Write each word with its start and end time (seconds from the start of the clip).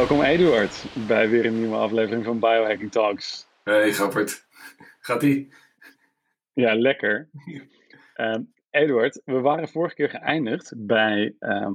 Welkom 0.00 0.22
Eduard 0.22 0.84
bij 1.06 1.28
weer 1.28 1.46
een 1.46 1.58
nieuwe 1.58 1.76
aflevering 1.76 2.24
van 2.24 2.38
Biohacking 2.38 2.92
Talks. 2.92 3.46
Hey 3.62 3.92
Gappert, 3.92 4.46
gaat 5.00 5.22
ie? 5.22 5.48
Ja, 6.52 6.74
lekker. 6.74 7.28
Um, 8.16 8.52
Eduard, 8.70 9.22
we 9.24 9.40
waren 9.40 9.68
vorige 9.68 9.94
keer 9.94 10.10
geëindigd 10.10 10.72
bij 10.76 11.34
ehm, 11.38 11.74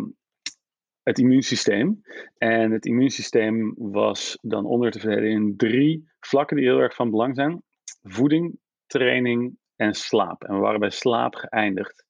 het 1.03 1.19
immuunsysteem. 1.19 2.01
En 2.37 2.71
het 2.71 2.85
immuunsysteem 2.85 3.73
was 3.77 4.37
dan 4.41 4.65
onder 4.65 4.91
te 4.91 4.99
verdelen 4.99 5.29
in 5.29 5.53
drie 5.57 6.09
vlakken 6.19 6.57
die 6.57 6.65
heel 6.65 6.79
erg 6.79 6.95
van 6.95 7.09
belang 7.09 7.35
zijn: 7.35 7.63
voeding, 8.03 8.59
training 8.85 9.57
en 9.75 9.93
slaap. 9.93 10.43
En 10.43 10.53
we 10.53 10.59
waren 10.59 10.79
bij 10.79 10.89
slaap 10.89 11.35
geëindigd. 11.35 12.05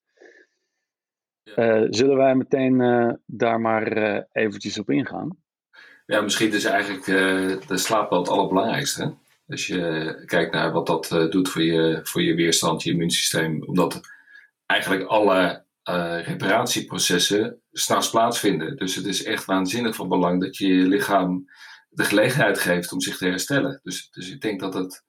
Uh, 1.56 1.86
zullen 1.90 2.18
wij 2.18 2.36
meteen 2.36 2.80
uh, 2.80 3.14
daar 3.26 3.62
maar 3.62 3.98
uh, 3.98 4.22
eventjes 4.32 4.80
op 4.80 4.90
ingaan? 4.90 5.44
Ja, 6.06 6.22
misschien 6.22 6.54
is 6.54 6.64
eigenlijk 6.64 7.06
de 7.68 7.78
slaap 7.78 8.10
wel 8.10 8.20
het 8.20 8.30
allerbelangrijkste. 8.30 9.14
Als 9.48 9.68
je 9.68 10.24
kijkt 10.26 10.52
naar 10.52 10.72
wat 10.72 10.88
dat 10.88 11.32
doet 11.32 11.50
voor 11.50 11.62
je, 11.62 12.00
voor 12.04 12.22
je 12.22 12.36
weerstand, 12.36 12.84
je 12.84 12.92
immuunsysteem. 12.92 13.64
Omdat 13.64 14.02
eigenlijk 14.66 15.04
alle 15.04 15.66
reparatieprocessen 16.24 17.62
s'nachts 17.72 18.10
plaatsvinden. 18.10 18.78
Dus 18.78 18.96
het 18.96 19.06
is 19.06 19.24
echt 19.24 19.46
waanzinnig 19.46 19.96
van 19.96 20.08
belang 20.10 20.42
dat 20.42 20.58
je 20.58 20.68
je 20.68 20.88
lichaam 20.88 21.46
de 21.90 22.04
gelegenheid 22.04 22.60
geeft 22.60 22.92
om 22.92 23.02
zich 23.02 23.18
te 23.18 23.28
herstellen. 23.28 23.80
Dus, 23.84 24.10
dus 24.10 24.32
ik 24.32 24.42
denk 24.42 24.60
dat 24.60 24.74
het 24.74 25.04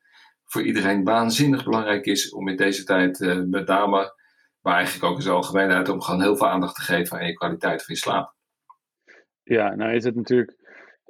voor 0.45 0.63
iedereen 0.63 1.05
waanzinnig 1.05 1.65
belangrijk 1.65 2.07
is 2.07 2.33
om 2.33 2.49
in 2.49 2.57
deze 2.57 2.85
tijd 2.85 3.19
met 3.47 3.67
name, 3.67 4.15
maar 4.61 4.75
eigenlijk 4.75 5.05
ook 5.05 5.17
in 5.17 5.23
zijn 5.23 5.35
algemeenheid, 5.35 5.89
om 5.89 6.03
gewoon 6.03 6.23
heel 6.23 6.37
veel 6.37 6.49
aandacht 6.49 6.75
te 6.75 6.83
geven 6.83 7.19
aan 7.19 7.27
je 7.27 7.33
kwaliteit 7.33 7.85
van 7.85 7.95
je 7.95 8.01
slaap. 8.01 8.35
Ja, 9.43 9.75
nou 9.75 9.95
is 9.95 10.05
het 10.05 10.15
natuurlijk 10.15 10.66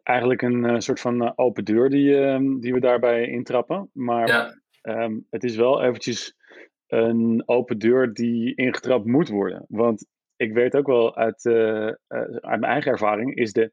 eigenlijk 0.07 0.43
een 0.43 0.65
uh, 0.65 0.79
soort 0.79 1.01
van 1.01 1.23
uh, 1.23 1.33
open 1.35 1.65
deur 1.65 1.91
die, 1.91 2.11
uh, 2.11 2.61
die 2.61 2.73
we 2.73 2.81
daarbij 2.81 3.29
intrappen. 3.29 3.91
Maar 3.93 4.29
ja. 4.29 4.61
um, 5.05 5.27
het 5.31 5.45
is 5.45 5.57
wel 5.57 5.83
eventjes 5.83 6.37
een 6.87 7.43
open 7.47 7.79
deur 7.79 8.13
die 8.13 8.55
ingetrapt 8.55 9.05
moet 9.05 9.29
worden. 9.29 9.65
Want 9.69 10.07
ik 10.37 10.53
weet 10.53 10.77
ook 10.77 10.87
wel 10.87 11.17
uit, 11.17 11.47
uit 11.47 12.41
mijn 12.41 12.65
eigen 12.65 12.91
ervaring, 12.91 13.37
is 13.37 13.53
de 13.53 13.73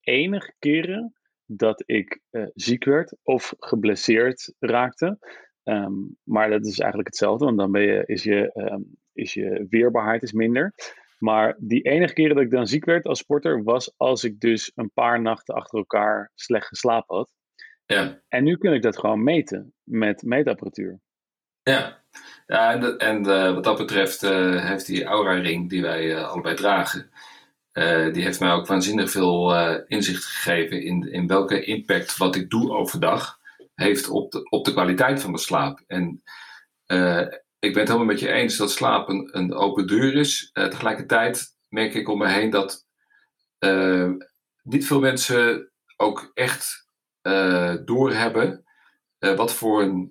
enige 0.00 0.52
keren 0.58 1.12
dat 1.46 1.82
ik 1.86 2.20
ziek 2.54 2.84
werd 2.84 3.16
of 3.22 3.54
geblesseerd 3.58 4.54
raakte. 4.58 5.18
Um, 5.64 6.16
maar 6.22 6.50
dat 6.50 6.66
is 6.66 6.78
eigenlijk 6.78 7.08
hetzelfde, 7.08 7.44
want 7.44 7.58
dan 7.58 7.72
ben 7.72 7.82
je, 7.82 8.02
is, 8.06 8.22
je, 8.22 8.50
um, 8.54 8.96
is 9.12 9.34
je 9.34 9.66
weerbaarheid 9.68 10.22
is 10.22 10.32
minder. 10.32 10.74
Maar 11.22 11.56
die 11.58 11.82
enige 11.82 12.12
keren 12.12 12.34
dat 12.34 12.44
ik 12.44 12.50
dan 12.50 12.66
ziek 12.66 12.84
werd 12.84 13.06
als 13.06 13.18
sporter 13.18 13.62
was 13.62 13.94
als 13.96 14.24
ik 14.24 14.40
dus 14.40 14.72
een 14.74 14.90
paar 14.94 15.20
nachten 15.20 15.54
achter 15.54 15.78
elkaar 15.78 16.30
slecht 16.34 16.66
geslapen 16.66 17.16
had. 17.16 17.30
Ja. 17.86 18.20
En 18.28 18.44
nu 18.44 18.56
kun 18.56 18.72
ik 18.72 18.82
dat 18.82 18.98
gewoon 18.98 19.22
meten 19.22 19.74
met 19.82 20.22
meetapparatuur. 20.22 21.00
Ja, 21.62 22.02
ja 22.46 22.72
en, 22.72 22.98
en 22.98 23.24
wat 23.54 23.64
dat 23.64 23.76
betreft 23.76 24.22
uh, 24.22 24.64
heeft 24.64 24.86
die 24.86 25.04
Aura-ring 25.04 25.70
die 25.70 25.82
wij 25.82 26.04
uh, 26.04 26.28
allebei 26.28 26.54
dragen, 26.54 27.10
uh, 27.72 28.12
die 28.12 28.22
heeft 28.22 28.40
mij 28.40 28.52
ook 28.52 28.66
waanzinnig 28.66 29.10
veel 29.10 29.56
inzicht 29.86 30.24
gegeven 30.24 30.82
in, 30.82 31.12
in 31.12 31.26
welke 31.26 31.64
impact 31.64 32.16
wat 32.16 32.36
ik 32.36 32.50
doe 32.50 32.70
overdag 32.70 33.38
heeft 33.74 34.08
op 34.08 34.32
de, 34.32 34.48
op 34.48 34.64
de 34.64 34.72
kwaliteit 34.72 35.20
van 35.20 35.30
mijn 35.30 35.42
slaap. 35.42 35.82
En 35.86 36.22
ik 37.62 37.72
ben 37.72 37.80
het 37.80 37.88
helemaal 37.88 38.12
met 38.12 38.20
je 38.20 38.32
eens 38.32 38.56
dat 38.56 38.70
slaap 38.70 39.08
een, 39.08 39.54
open 39.54 39.86
deur 39.86 40.14
is. 40.14 40.50
tegelijkertijd 40.52 41.56
merk 41.68 41.94
ik 41.94 42.08
om 42.08 42.18
me 42.18 42.28
heen 42.28 42.50
dat 42.50 42.86
niet 44.62 44.86
veel 44.86 45.00
mensen 45.00 45.70
ook 45.96 46.30
echt 46.34 46.86
doorhebben 47.84 48.64
wat 49.18 49.54
voor 49.54 50.08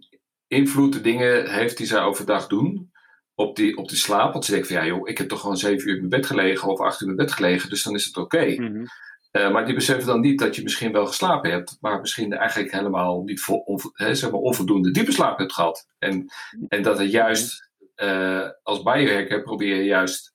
invloed 0.47 0.94
de 0.94 1.01
dingen 1.01 1.51
heeft 1.51 1.78
die 1.78 1.88
zij 1.88 2.01
overdag 2.01 2.47
doen 2.47 2.91
op 3.35 3.56
die, 3.56 3.78
op 3.78 3.89
die 3.89 3.97
slaap. 3.97 4.31
Want 4.33 4.45
ze 4.45 4.51
denken 4.51 4.69
van 4.69 4.85
ja 4.85 4.85
joh, 4.85 5.09
ik 5.09 5.18
heb 5.18 5.28
toch 5.28 5.39
gewoon 5.39 5.57
zeven 5.57 5.88
uur 5.89 5.94
in 5.94 6.07
mijn 6.07 6.22
bed 6.22 6.25
gelegen 6.25 6.68
of 6.68 6.79
acht 6.79 7.01
uur 7.01 7.07
in 7.07 7.16
mijn 7.16 7.28
bed 7.28 7.35
gelegen, 7.35 7.69
dus 7.69 7.83
dan 7.83 7.95
is 7.95 8.06
het 8.06 8.18
oké. 8.18 8.53
-hmm. 8.56 8.85
Uh, 9.31 9.52
maar 9.52 9.66
die 9.66 9.75
beseffen 9.75 10.06
dan 10.06 10.19
niet 10.19 10.40
dat 10.40 10.56
je 10.56 10.64
misschien 10.64 10.92
wel 10.92 11.06
geslapen 11.06 11.52
hebt, 11.52 11.78
maar 11.80 12.00
misschien 12.00 12.34
eigenlijk 12.34 12.72
helemaal 12.72 13.24
niet 13.24 13.42
vo, 13.42 13.53
on, 13.53 13.80
he, 13.94 14.16
zeg 14.16 14.31
maar 14.31 14.40
onvoldoende 14.40 14.92
diepe 14.92 15.12
slaap 15.12 15.38
hebt 15.38 15.53
gehad. 15.53 15.88
En, 16.00 16.25
en 16.68 16.84
dat 16.84 17.00
het 17.00 17.12
juist 17.12 17.72
uh, 17.96 18.50
als 18.64 18.81
biohacker 18.81 19.42
probeer 19.42 19.75
je 19.75 19.84
juist 19.84 20.31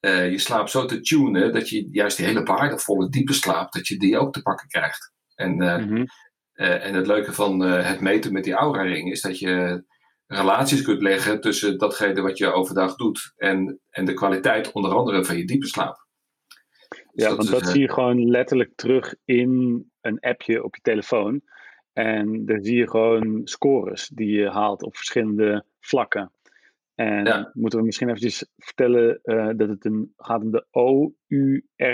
uh, 0.00 0.30
je 0.30 0.38
slaap 0.38 0.68
zo 0.68 0.84
te 0.84 1.00
tunen 1.00 1.52
dat 1.52 1.68
je 1.68 1.88
juist 1.90 2.16
die 2.16 2.26
hele 2.26 2.42
waardevolle 2.42 3.08
diepe 3.08 3.32
slaap, 3.32 3.72
dat 3.72 3.86
je 3.86 3.98
die 3.98 4.18
ook 4.18 4.32
te 4.32 4.42
pakken 4.42 4.68
krijgt. 4.68 5.12
En, 5.34 5.54
mm 5.54 5.88
-hmm. 5.88 6.06
en 6.54 6.94
het 6.94 7.06
leuke 7.06 7.32
van 7.32 7.60
het 7.60 8.00
meten 8.00 8.32
met 8.32 8.44
die 8.44 8.54
aura 8.54 8.82
ring 8.82 9.10
is 9.10 9.20
dat 9.20 9.38
je 9.38 9.84
relaties 10.26 10.82
kunt 10.82 11.02
leggen 11.02 11.40
tussen 11.40 11.78
datgene 11.78 12.20
wat 12.20 12.38
je 12.38 12.52
overdag 12.52 12.96
doet 12.96 13.32
en, 13.36 13.80
en 13.90 14.04
de 14.04 14.14
kwaliteit 14.14 14.72
onder 14.72 14.94
andere 14.94 15.24
van 15.24 15.36
je 15.36 15.44
diepe 15.44 15.66
slaap. 15.66 16.07
Dus 17.18 17.26
ja, 17.26 17.36
dat 17.36 17.46
want 17.46 17.50
dat 17.50 17.62
is, 17.68 17.70
zie 17.70 17.80
je 17.80 17.92
gewoon 17.92 18.30
letterlijk 18.30 18.72
terug 18.74 19.14
in 19.24 19.84
een 20.00 20.20
appje 20.20 20.64
op 20.64 20.74
je 20.74 20.80
telefoon. 20.80 21.42
En 21.92 22.44
daar 22.44 22.60
zie 22.60 22.76
je 22.76 22.88
gewoon 22.88 23.40
scores 23.44 24.08
die 24.08 24.30
je 24.30 24.48
haalt 24.48 24.82
op 24.82 24.96
verschillende 24.96 25.64
vlakken. 25.80 26.32
En 26.94 27.24
ja. 27.24 27.50
moeten 27.52 27.78
we 27.78 27.84
misschien 27.84 28.08
eventjes 28.08 28.50
vertellen 28.56 29.20
uh, 29.22 29.50
dat 29.56 29.68
het 29.68 29.84
een, 29.84 30.12
gaat 30.16 30.42
om 30.42 30.50
de 30.50 30.66
O-U-R-A-ring. 30.70 31.88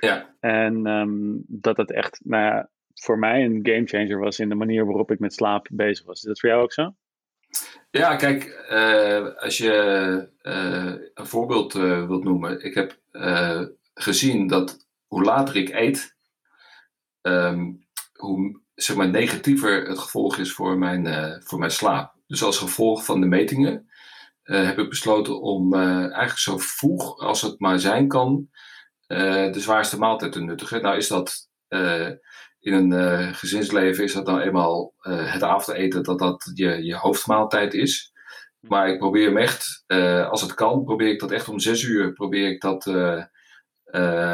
Ja. 0.00 0.36
En 0.40 0.86
um, 0.86 1.44
dat 1.46 1.76
het 1.76 1.92
echt, 1.92 2.20
nou 2.24 2.44
ja, 2.44 2.70
voor 2.94 3.18
mij 3.18 3.44
een 3.44 3.60
gamechanger 3.62 4.18
was 4.18 4.38
in 4.38 4.48
de 4.48 4.54
manier 4.54 4.84
waarop 4.84 5.10
ik 5.10 5.18
met 5.18 5.34
slaap 5.34 5.68
bezig 5.72 6.06
was. 6.06 6.18
Is 6.18 6.26
dat 6.26 6.40
voor 6.40 6.48
jou 6.48 6.62
ook 6.62 6.72
zo? 6.72 6.94
Ja, 7.90 8.16
kijk, 8.16 8.66
uh, 8.70 9.36
als 9.36 9.58
je 9.58 10.28
uh, 10.42 10.94
een 11.14 11.26
voorbeeld 11.26 11.72
wilt 11.72 12.24
noemen. 12.24 12.64
Ik 12.64 12.74
heb 12.74 12.99
gezien 13.94 14.46
dat 14.46 14.86
hoe 15.06 15.22
later 15.22 15.56
ik 15.56 15.68
eet, 15.68 16.16
um, 17.22 17.86
hoe 18.12 18.60
zeg 18.74 18.96
maar, 18.96 19.08
negatiever 19.08 19.88
het 19.88 19.98
gevolg 19.98 20.36
is 20.36 20.52
voor 20.52 20.78
mijn, 20.78 21.06
voor 21.42 21.58
mijn 21.58 21.70
slaap. 21.70 22.14
Dus 22.26 22.42
als 22.42 22.58
gevolg 22.58 23.04
van 23.04 23.20
de 23.20 23.26
metingen 23.26 23.90
heb 24.42 24.78
ik 24.78 24.88
besloten 24.88 25.40
om 25.40 25.74
eigenlijk 25.74 26.38
zo 26.38 26.58
vroeg 26.58 27.18
als 27.18 27.42
het 27.42 27.60
maar 27.60 27.78
zijn 27.78 28.08
kan 28.08 28.48
de 29.06 29.50
zwaarste 29.52 29.98
maaltijd 29.98 30.32
te 30.32 30.42
nuttigen. 30.42 30.82
Nou 30.82 30.96
is 30.96 31.08
dat 31.08 31.48
in 32.60 32.72
een 32.72 33.34
gezinsleven 33.34 34.04
is 34.04 34.12
dat 34.12 34.26
nou 34.26 34.40
eenmaal 34.40 34.94
het 35.02 35.42
avondeten 35.42 36.02
dat 36.02 36.18
dat 36.18 36.50
je, 36.54 36.84
je 36.84 36.96
hoofdmaaltijd 36.96 37.74
is. 37.74 38.12
Maar 38.60 38.88
ik 38.88 38.98
probeer 38.98 39.26
hem 39.26 39.36
echt, 39.36 39.84
uh, 39.86 40.28
als 40.28 40.42
het 40.42 40.54
kan, 40.54 40.84
probeer 40.84 41.08
ik 41.08 41.20
dat 41.20 41.30
echt 41.30 41.48
om 41.48 41.60
zes 41.60 41.82
uur 41.82 42.12
probeer 42.12 42.50
ik 42.50 42.60
dat 42.60 42.86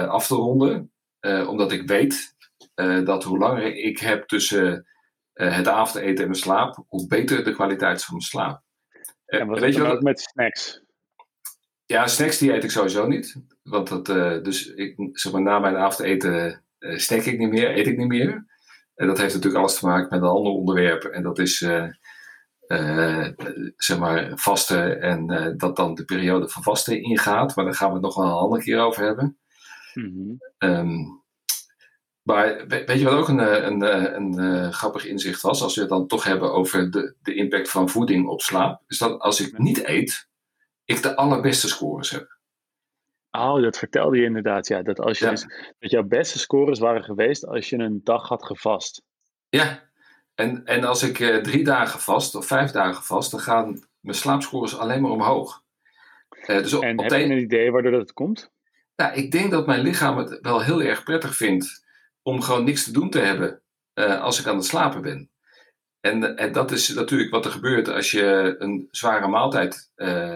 af 0.08 0.26
te 0.26 0.34
ronden. 0.34 0.92
omdat 1.46 1.72
ik 1.72 1.88
weet 1.88 2.34
dat 3.04 3.24
hoe 3.24 3.38
langer 3.38 3.76
ik 3.76 3.98
heb 3.98 4.26
tussen 4.28 4.86
het 5.32 5.68
avondeten 5.68 6.24
en 6.24 6.30
mijn 6.30 6.40
slaap, 6.40 6.84
hoe 6.88 7.06
beter 7.06 7.44
de 7.44 7.52
kwaliteit 7.52 8.04
van 8.04 8.14
mijn 8.14 8.26
slaap. 8.26 8.62
en 9.26 9.46
wat 9.46 9.58
weet 9.58 9.74
je 9.74 9.82
wat? 9.82 10.02
met 10.02 10.20
snacks? 10.20 10.82
Ja, 11.86 12.06
snacks 12.06 12.38
die 12.38 12.52
eet 12.52 12.64
ik 12.64 12.70
sowieso 12.70 13.06
niet. 13.06 13.36
Want 13.62 13.88
dat, 13.88 14.06
dus 14.44 14.66
ik, 14.66 14.94
zeg 15.12 15.32
maar, 15.32 15.42
na 15.42 15.58
mijn 15.58 15.76
avondeten 15.76 16.64
uh, 16.78 16.98
snack 16.98 17.20
ik 17.20 17.38
niet 17.38 17.50
meer, 17.50 17.78
eet 17.78 17.86
ik 17.86 17.96
niet 17.96 18.08
meer. 18.08 18.46
En 18.94 19.06
dat 19.06 19.18
heeft 19.18 19.34
natuurlijk 19.34 19.62
alles 19.62 19.78
te 19.78 19.86
maken 19.86 20.08
met 20.10 20.22
een 20.22 20.36
ander 20.36 20.52
onderwerp. 20.52 21.04
En 21.04 21.22
dat 21.22 21.38
is 21.38 21.60
uh, 22.68 23.26
uh, 23.26 23.28
zeg 23.76 23.98
maar 23.98 24.32
vasten 24.34 25.00
en 25.00 25.54
dat 25.56 25.76
dan 25.76 25.94
de 25.94 26.04
periode 26.04 26.48
van 26.48 26.62
vasten 26.62 27.02
ingaat. 27.02 27.56
Maar 27.56 27.64
daar 27.64 27.74
gaan 27.74 27.88
we 27.88 27.94
het 27.94 28.02
nog 28.02 28.14
wel 28.14 28.24
een 28.24 28.32
andere 28.32 28.62
keer 28.62 28.80
over 28.80 29.04
hebben. 29.04 29.38
Mm-hmm. 29.94 30.38
Um, 30.58 31.24
maar 32.26 32.66
weet 32.66 32.98
je 32.98 33.04
wat 33.04 33.14
ook 33.14 33.28
een, 33.28 33.66
een, 33.66 33.82
een, 33.82 34.38
een, 34.38 34.72
grappig 34.72 35.06
inzicht 35.06 35.40
was, 35.40 35.62
als 35.62 35.74
we 35.74 35.80
het 35.80 35.90
dan 35.90 36.06
toch 36.06 36.24
hebben 36.24 36.52
over 36.52 36.90
de, 36.90 37.14
de 37.22 37.34
impact 37.34 37.70
van 37.70 37.88
voeding 37.88 38.28
op 38.28 38.40
slaap, 38.40 38.82
is 38.86 38.98
dat 38.98 39.20
als 39.20 39.40
ik 39.40 39.58
niet 39.58 39.84
eet, 39.84 40.28
ik 40.84 41.02
de 41.02 41.16
allerbeste 41.16 41.68
scores 41.68 42.10
heb. 42.10 42.38
Oh, 43.30 43.62
dat 43.62 43.78
vertelde 43.78 44.16
je 44.16 44.24
inderdaad. 44.24 44.66
Ja, 44.66 44.82
dat, 44.82 45.00
als 45.00 45.18
je, 45.18 45.24
ja. 45.24 45.30
Dus, 45.30 45.74
dat 45.78 45.90
jouw 45.90 46.02
beste 46.02 46.38
scores 46.38 46.78
waren 46.78 47.04
geweest 47.04 47.46
als 47.46 47.68
je 47.68 47.78
een 47.78 48.00
dag 48.04 48.28
had 48.28 48.44
gevast. 48.44 49.02
Ja, 49.48 49.90
en, 50.36 50.64
en 50.64 50.84
als 50.84 51.02
ik 51.02 51.18
uh, 51.18 51.36
drie 51.36 51.64
dagen 51.64 52.00
vast 52.00 52.34
of 52.34 52.46
vijf 52.46 52.70
dagen 52.70 53.02
vast, 53.02 53.30
dan 53.30 53.40
gaan 53.40 53.86
mijn 54.00 54.16
slaapscores 54.16 54.78
alleen 54.78 55.02
maar 55.02 55.10
omhoog. 55.10 55.62
Uh, 56.46 56.46
dus 56.46 56.72
op, 56.72 56.82
en 56.82 56.98
op 56.98 57.10
heb 57.10 57.20
je 57.20 57.24
een 57.24 57.38
idee 57.38 57.70
waardoor 57.70 57.92
dat 57.92 58.12
komt? 58.12 58.50
Nou, 58.96 59.14
ik 59.14 59.30
denk 59.30 59.50
dat 59.50 59.66
mijn 59.66 59.80
lichaam 59.80 60.16
het 60.16 60.38
wel 60.40 60.62
heel 60.62 60.82
erg 60.82 61.02
prettig 61.02 61.36
vindt 61.36 61.84
om 62.22 62.42
gewoon 62.42 62.64
niks 62.64 62.84
te 62.84 62.92
doen 62.92 63.10
te 63.10 63.18
hebben 63.18 63.62
uh, 63.94 64.20
als 64.22 64.40
ik 64.40 64.46
aan 64.46 64.56
het 64.56 64.64
slapen 64.64 65.02
ben. 65.02 65.30
En, 66.00 66.36
en 66.36 66.52
dat 66.52 66.70
is 66.70 66.88
natuurlijk 66.88 67.30
wat 67.30 67.44
er 67.44 67.50
gebeurt 67.50 67.88
als 67.88 68.10
je 68.10 68.54
een 68.58 68.88
zware 68.90 69.28
maaltijd 69.28 69.90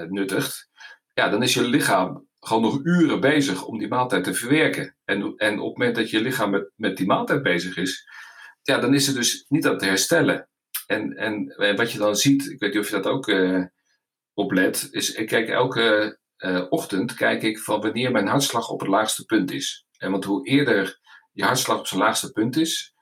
nuttigt. 0.08 0.68
Ja, 1.14 1.28
dan 1.28 1.42
is 1.42 1.54
je 1.54 1.62
lichaam 1.62 2.28
gewoon 2.40 2.62
nog 2.62 2.80
uren 2.82 3.20
bezig 3.20 3.64
om 3.64 3.78
die 3.78 3.88
maaltijd 3.88 4.24
te 4.24 4.34
verwerken. 4.34 4.96
En, 5.04 5.34
en 5.36 5.58
op 5.58 5.68
het 5.68 5.78
moment 5.78 5.96
dat 5.96 6.10
je 6.10 6.20
lichaam 6.20 6.50
met, 6.50 6.70
met 6.76 6.96
die 6.96 7.06
maaltijd 7.06 7.42
bezig 7.42 7.76
is, 7.76 8.08
ja, 8.62 8.78
dan 8.78 8.94
is 8.94 9.06
het 9.06 9.16
dus 9.16 9.44
niet 9.48 9.66
aan 9.66 9.72
het 9.72 9.84
herstellen. 9.84 10.48
En, 10.86 11.16
en, 11.16 11.54
wat 11.76 11.92
je 11.92 11.98
dan 11.98 12.16
ziet, 12.16 12.50
ik 12.50 12.60
weet 12.60 12.72
niet 12.72 12.82
of 12.82 12.88
je 12.88 12.96
dat 12.96 13.06
ook 13.06 13.28
uh, 13.28 13.64
oplet, 14.34 14.88
is 14.90 15.14
ik 15.14 15.26
kijk 15.26 15.48
elke 15.48 16.18
uh, 16.38 16.66
ochtend 16.68 17.14
kijk 17.14 17.42
ik 17.42 17.58
van 17.58 17.80
wanneer 17.80 18.10
mijn 18.10 18.26
hartslag 18.26 18.70
op 18.70 18.80
het 18.80 18.88
laagste 18.88 19.24
punt 19.24 19.52
is. 19.52 19.86
En 19.98 20.10
want 20.10 20.24
hoe 20.24 20.46
eerder 20.46 20.98
je 21.32 21.44
hartslag 21.44 21.78
op 21.78 21.86
zijn 21.86 22.00
laagste 22.00 22.32
punt 22.32 22.56
is, 22.56 22.94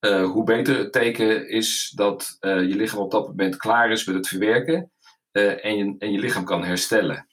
hoe 0.00 0.44
beter 0.44 0.78
het 0.78 0.92
teken 0.92 1.48
is 1.48 1.92
dat 1.94 2.36
je 2.40 2.74
lichaam 2.76 3.00
op 3.00 3.10
dat 3.10 3.26
moment 3.26 3.56
klaar 3.56 3.90
is 3.90 4.04
met 4.04 4.14
het 4.16 4.28
verwerken 4.28 4.92
en, 5.32 5.76
je, 5.76 5.94
en 5.98 6.12
je 6.12 6.18
lichaam 6.18 6.44
kan 6.44 6.64
herstellen. 6.64 7.26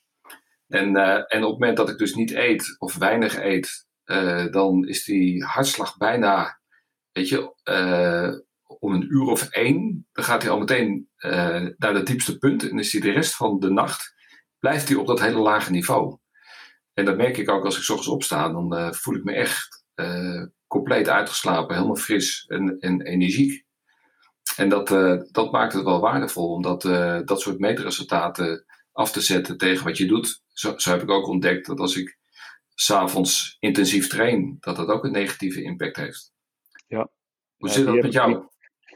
En, 0.67 0.95
en 1.27 1.43
op 1.43 1.49
het 1.49 1.59
moment 1.59 1.77
dat 1.77 1.89
ik 1.89 1.97
dus 1.97 2.13
niet 2.13 2.31
eet 2.31 2.75
of 2.77 2.95
weinig 2.95 3.37
eet, 3.37 3.85
dan 4.51 4.87
is 4.87 5.03
die 5.03 5.43
hartslag 5.43 5.97
bijna, 5.97 6.58
weet 7.19 7.29
je, 7.29 7.53
om 8.79 8.93
een 8.93 9.13
uur 9.13 9.25
of 9.25 9.49
één, 9.49 10.07
dan 10.11 10.23
gaat 10.23 10.41
hij 10.41 10.51
al 10.51 10.59
meteen 10.59 11.09
uh, 11.17 11.67
naar 11.77 11.93
het 11.93 12.05
diepste 12.05 12.37
punt. 12.37 12.69
En 12.69 12.79
is 12.79 12.91
hij 12.91 13.01
de 13.01 13.11
rest 13.11 13.35
van 13.35 13.59
de 13.59 13.69
nacht, 13.69 14.13
blijft 14.59 14.87
hij 14.87 14.97
op 14.97 15.07
dat 15.07 15.19
hele 15.19 15.39
lage 15.39 15.71
niveau. 15.71 16.17
En 16.93 17.05
dat 17.05 17.17
merk 17.17 17.37
ik 17.37 17.49
ook 17.49 17.65
als 17.65 17.77
ik 17.77 17.83
s 17.83 17.89
ochtends 17.89 18.13
opsta. 18.13 18.49
Dan 18.49 18.77
uh, 18.77 18.91
voel 18.91 19.15
ik 19.15 19.23
me 19.23 19.33
echt 19.33 19.83
compleet 20.67 21.09
uitgeslapen, 21.09 21.75
helemaal 21.75 21.95
fris 21.95 22.45
en, 22.47 22.79
en 22.79 23.01
energiek. 23.01 23.65
En 24.55 24.69
dat, 24.69 24.87
dat 25.31 25.51
maakt 25.51 25.73
het 25.73 25.83
wel 25.83 25.99
waardevol 25.99 26.53
om 26.53 26.61
dat, 26.61 26.81
dat 27.27 27.41
soort 27.41 27.59
meetresultaten 27.59 28.65
af 28.91 29.11
te 29.11 29.21
zetten 29.21 29.57
tegen 29.57 29.85
wat 29.85 29.97
je 29.97 30.05
doet. 30.05 30.41
Zo, 30.47 30.77
zo 30.77 30.91
heb 30.91 31.01
ik 31.01 31.09
ook 31.09 31.27
ontdekt 31.27 31.65
dat 31.65 31.79
als 31.79 31.95
ik 31.95 32.17
s'avonds 32.75 33.57
intensief 33.59 34.07
train, 34.07 34.57
dat 34.59 34.75
dat 34.75 34.87
ook 34.87 35.03
een 35.03 35.11
negatieve 35.11 35.61
impact 35.61 35.95
heeft. 35.95 36.31
Ja. 36.89 37.09
Hoe 37.57 37.69
zit 37.69 37.85
dat 37.85 37.95
met 37.95 38.13
jou? 38.13 38.47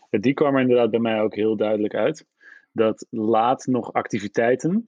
die 0.09 0.33
kwam 0.33 0.55
er 0.55 0.61
inderdaad 0.61 0.89
bij 0.89 0.99
mij 0.99 1.21
ook 1.21 1.35
heel 1.35 1.55
duidelijk 1.55 1.95
uit. 1.95 2.25
Dat 2.71 3.05
laat 3.09 3.65
nog 3.65 3.93
activiteiten. 3.93 4.87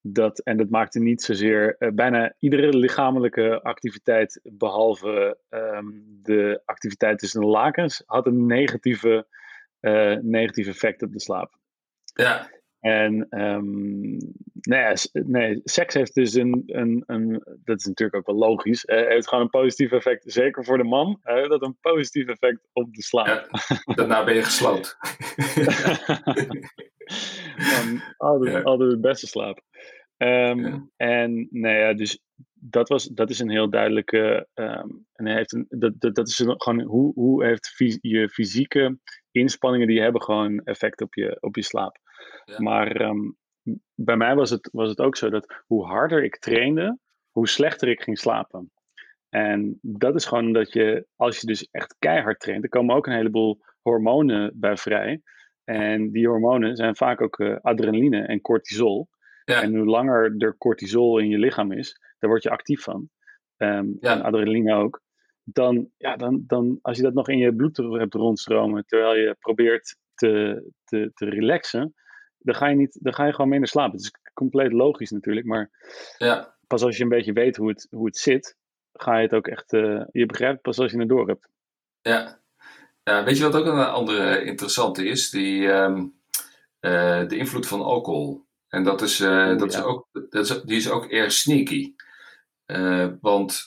Dat, 0.00 0.38
en 0.38 0.56
dat 0.56 0.68
maakte 0.68 0.98
niet 0.98 1.22
zozeer 1.22 1.76
uh, 1.78 1.90
bijna 1.92 2.34
iedere 2.38 2.76
lichamelijke 2.76 3.62
activiteit, 3.62 4.40
behalve 4.42 5.38
um, 5.50 6.04
de 6.22 6.62
activiteit 6.64 7.18
tussen 7.18 7.40
de 7.40 7.46
lakens, 7.46 8.02
had 8.06 8.26
een 8.26 8.46
negatieve, 8.46 9.26
uh, 9.80 10.16
negatief 10.16 10.66
effect 10.66 11.02
op 11.02 11.12
de 11.12 11.20
slaap. 11.20 11.58
Ja. 12.04 12.50
En 12.86 13.26
um, 13.30 14.16
nou 14.60 14.82
ja, 14.82 14.94
nee, 15.12 15.60
seks 15.64 15.94
heeft 15.94 16.14
dus 16.14 16.34
een, 16.34 16.62
een, 16.66 17.02
een, 17.06 17.42
dat 17.64 17.78
is 17.78 17.84
natuurlijk 17.84 18.16
ook 18.16 18.26
wel 18.26 18.48
logisch, 18.48 18.84
uh, 18.84 18.96
heeft 18.96 19.28
gewoon 19.28 19.44
een 19.44 19.50
positief 19.50 19.92
effect, 19.92 20.32
zeker 20.32 20.64
voor 20.64 20.78
de 20.78 20.84
man, 20.84 21.20
uh, 21.24 21.48
dat 21.48 21.62
een 21.62 21.76
positief 21.80 22.26
effect 22.28 22.68
op 22.72 22.94
de 22.94 23.02
slaap. 23.02 23.48
Ja, 23.50 23.94
daarna 23.94 24.24
ben 24.24 24.34
je 24.34 24.42
gesloopt. 24.42 24.96
altijd, 28.16 28.52
ja. 28.52 28.62
altijd 28.62 28.90
het 28.90 29.00
beste 29.00 29.26
slaap. 29.26 29.60
Um, 30.16 30.66
ja. 30.66 30.88
En 30.96 31.48
nou 31.50 31.76
ja, 31.76 31.94
dus 31.94 32.18
dat, 32.52 32.88
was, 32.88 33.04
dat 33.04 33.30
is 33.30 33.38
een 33.38 33.50
heel 33.50 33.70
duidelijke. 33.70 34.48
Um, 34.54 35.06
en 35.12 35.26
heeft 35.26 35.52
een, 35.52 35.66
dat, 35.68 36.00
dat, 36.00 36.14
dat 36.14 36.28
is 36.28 36.38
een, 36.38 36.54
gewoon 36.56 36.80
hoe, 36.80 37.12
hoe 37.14 37.44
heeft 37.44 37.68
fys 37.68 37.98
je 38.00 38.28
fysieke 38.28 38.98
inspanningen 39.30 39.86
die 39.86 40.00
hebben 40.00 40.22
gewoon 40.22 40.60
effect 40.64 41.00
op 41.00 41.14
je, 41.14 41.36
op 41.40 41.56
je 41.56 41.62
slaap. 41.62 42.04
Ja. 42.44 42.60
Maar 42.60 43.00
um, 43.00 43.36
bij 43.94 44.16
mij 44.16 44.34
was 44.34 44.50
het, 44.50 44.68
was 44.72 44.88
het 44.88 45.00
ook 45.00 45.16
zo 45.16 45.30
dat 45.30 45.62
hoe 45.66 45.86
harder 45.86 46.24
ik 46.24 46.38
trainde, 46.38 46.98
hoe 47.30 47.48
slechter 47.48 47.88
ik 47.88 48.02
ging 48.02 48.18
slapen. 48.18 48.70
En 49.28 49.78
dat 49.82 50.14
is 50.14 50.24
gewoon 50.24 50.52
dat 50.52 50.72
je, 50.72 51.06
als 51.16 51.40
je 51.40 51.46
dus 51.46 51.68
echt 51.70 51.96
keihard 51.98 52.40
traint, 52.40 52.62
er 52.62 52.68
komen 52.68 52.94
ook 52.96 53.06
een 53.06 53.14
heleboel 53.14 53.60
hormonen 53.82 54.52
bij 54.54 54.76
vrij. 54.76 55.22
En 55.64 56.10
die 56.10 56.28
hormonen 56.28 56.76
zijn 56.76 56.96
vaak 56.96 57.20
ook 57.20 57.38
uh, 57.38 57.56
adrenaline 57.60 58.26
en 58.26 58.40
cortisol. 58.40 59.08
Ja. 59.44 59.62
En 59.62 59.76
hoe 59.76 59.86
langer 59.86 60.34
er 60.38 60.56
cortisol 60.58 61.18
in 61.18 61.28
je 61.28 61.38
lichaam 61.38 61.72
is, 61.72 62.00
daar 62.18 62.30
word 62.30 62.42
je 62.42 62.50
actief 62.50 62.82
van. 62.82 63.08
Um, 63.56 63.96
ja. 64.00 64.12
En 64.12 64.22
adrenaline 64.22 64.74
ook. 64.74 65.00
Dan, 65.44 65.90
ja, 65.96 66.16
dan, 66.16 66.44
dan, 66.46 66.78
als 66.82 66.96
je 66.96 67.02
dat 67.02 67.14
nog 67.14 67.28
in 67.28 67.38
je 67.38 67.54
bloed 67.54 67.76
hebt 67.76 68.14
rondstromen, 68.14 68.84
terwijl 68.86 69.14
je 69.14 69.36
probeert 69.38 69.96
te, 70.14 70.64
te, 70.84 71.10
te 71.14 71.24
relaxen, 71.24 71.94
dan 72.46 72.54
ga, 72.54 72.66
je 72.66 72.76
niet, 72.76 72.98
dan 73.02 73.14
ga 73.14 73.26
je 73.26 73.32
gewoon 73.32 73.50
minder 73.50 73.68
slapen. 73.68 73.92
Het 73.92 74.00
is 74.00 74.12
compleet 74.34 74.72
logisch 74.72 75.10
natuurlijk, 75.10 75.46
maar 75.46 75.70
ja. 76.18 76.56
pas 76.66 76.82
als 76.82 76.96
je 76.96 77.02
een 77.02 77.08
beetje 77.08 77.32
weet 77.32 77.56
hoe 77.56 77.68
het, 77.68 77.86
hoe 77.90 78.06
het 78.06 78.16
zit, 78.16 78.56
ga 78.92 79.16
je 79.16 79.22
het 79.22 79.34
ook 79.34 79.46
echt, 79.46 79.72
uh, 79.72 80.02
je 80.12 80.26
begrijpt 80.26 80.62
pas 80.62 80.78
als 80.78 80.90
je 80.90 80.98
het 80.98 81.08
door 81.08 81.28
hebt. 81.28 81.48
Ja. 82.00 82.40
ja, 83.02 83.24
weet 83.24 83.36
je 83.36 83.42
wat 83.42 83.56
ook 83.56 83.66
een 83.66 83.84
andere 83.84 84.44
interessante 84.44 85.06
is? 85.06 85.30
Die, 85.30 85.66
um, 85.66 86.20
uh, 86.80 87.28
de 87.28 87.36
invloed 87.36 87.66
van 87.66 87.82
alcohol. 87.82 88.44
En 88.68 88.84
dat 88.84 89.02
is, 89.02 89.20
uh, 89.20 89.58
dat 89.58 89.72
ja. 89.72 89.78
is 89.78 89.84
ook, 89.84 90.08
dat 90.12 90.50
is, 90.50 90.62
die 90.62 90.76
is 90.76 90.90
ook 90.90 91.06
erg 91.06 91.32
sneaky. 91.32 91.94
want 93.20 93.66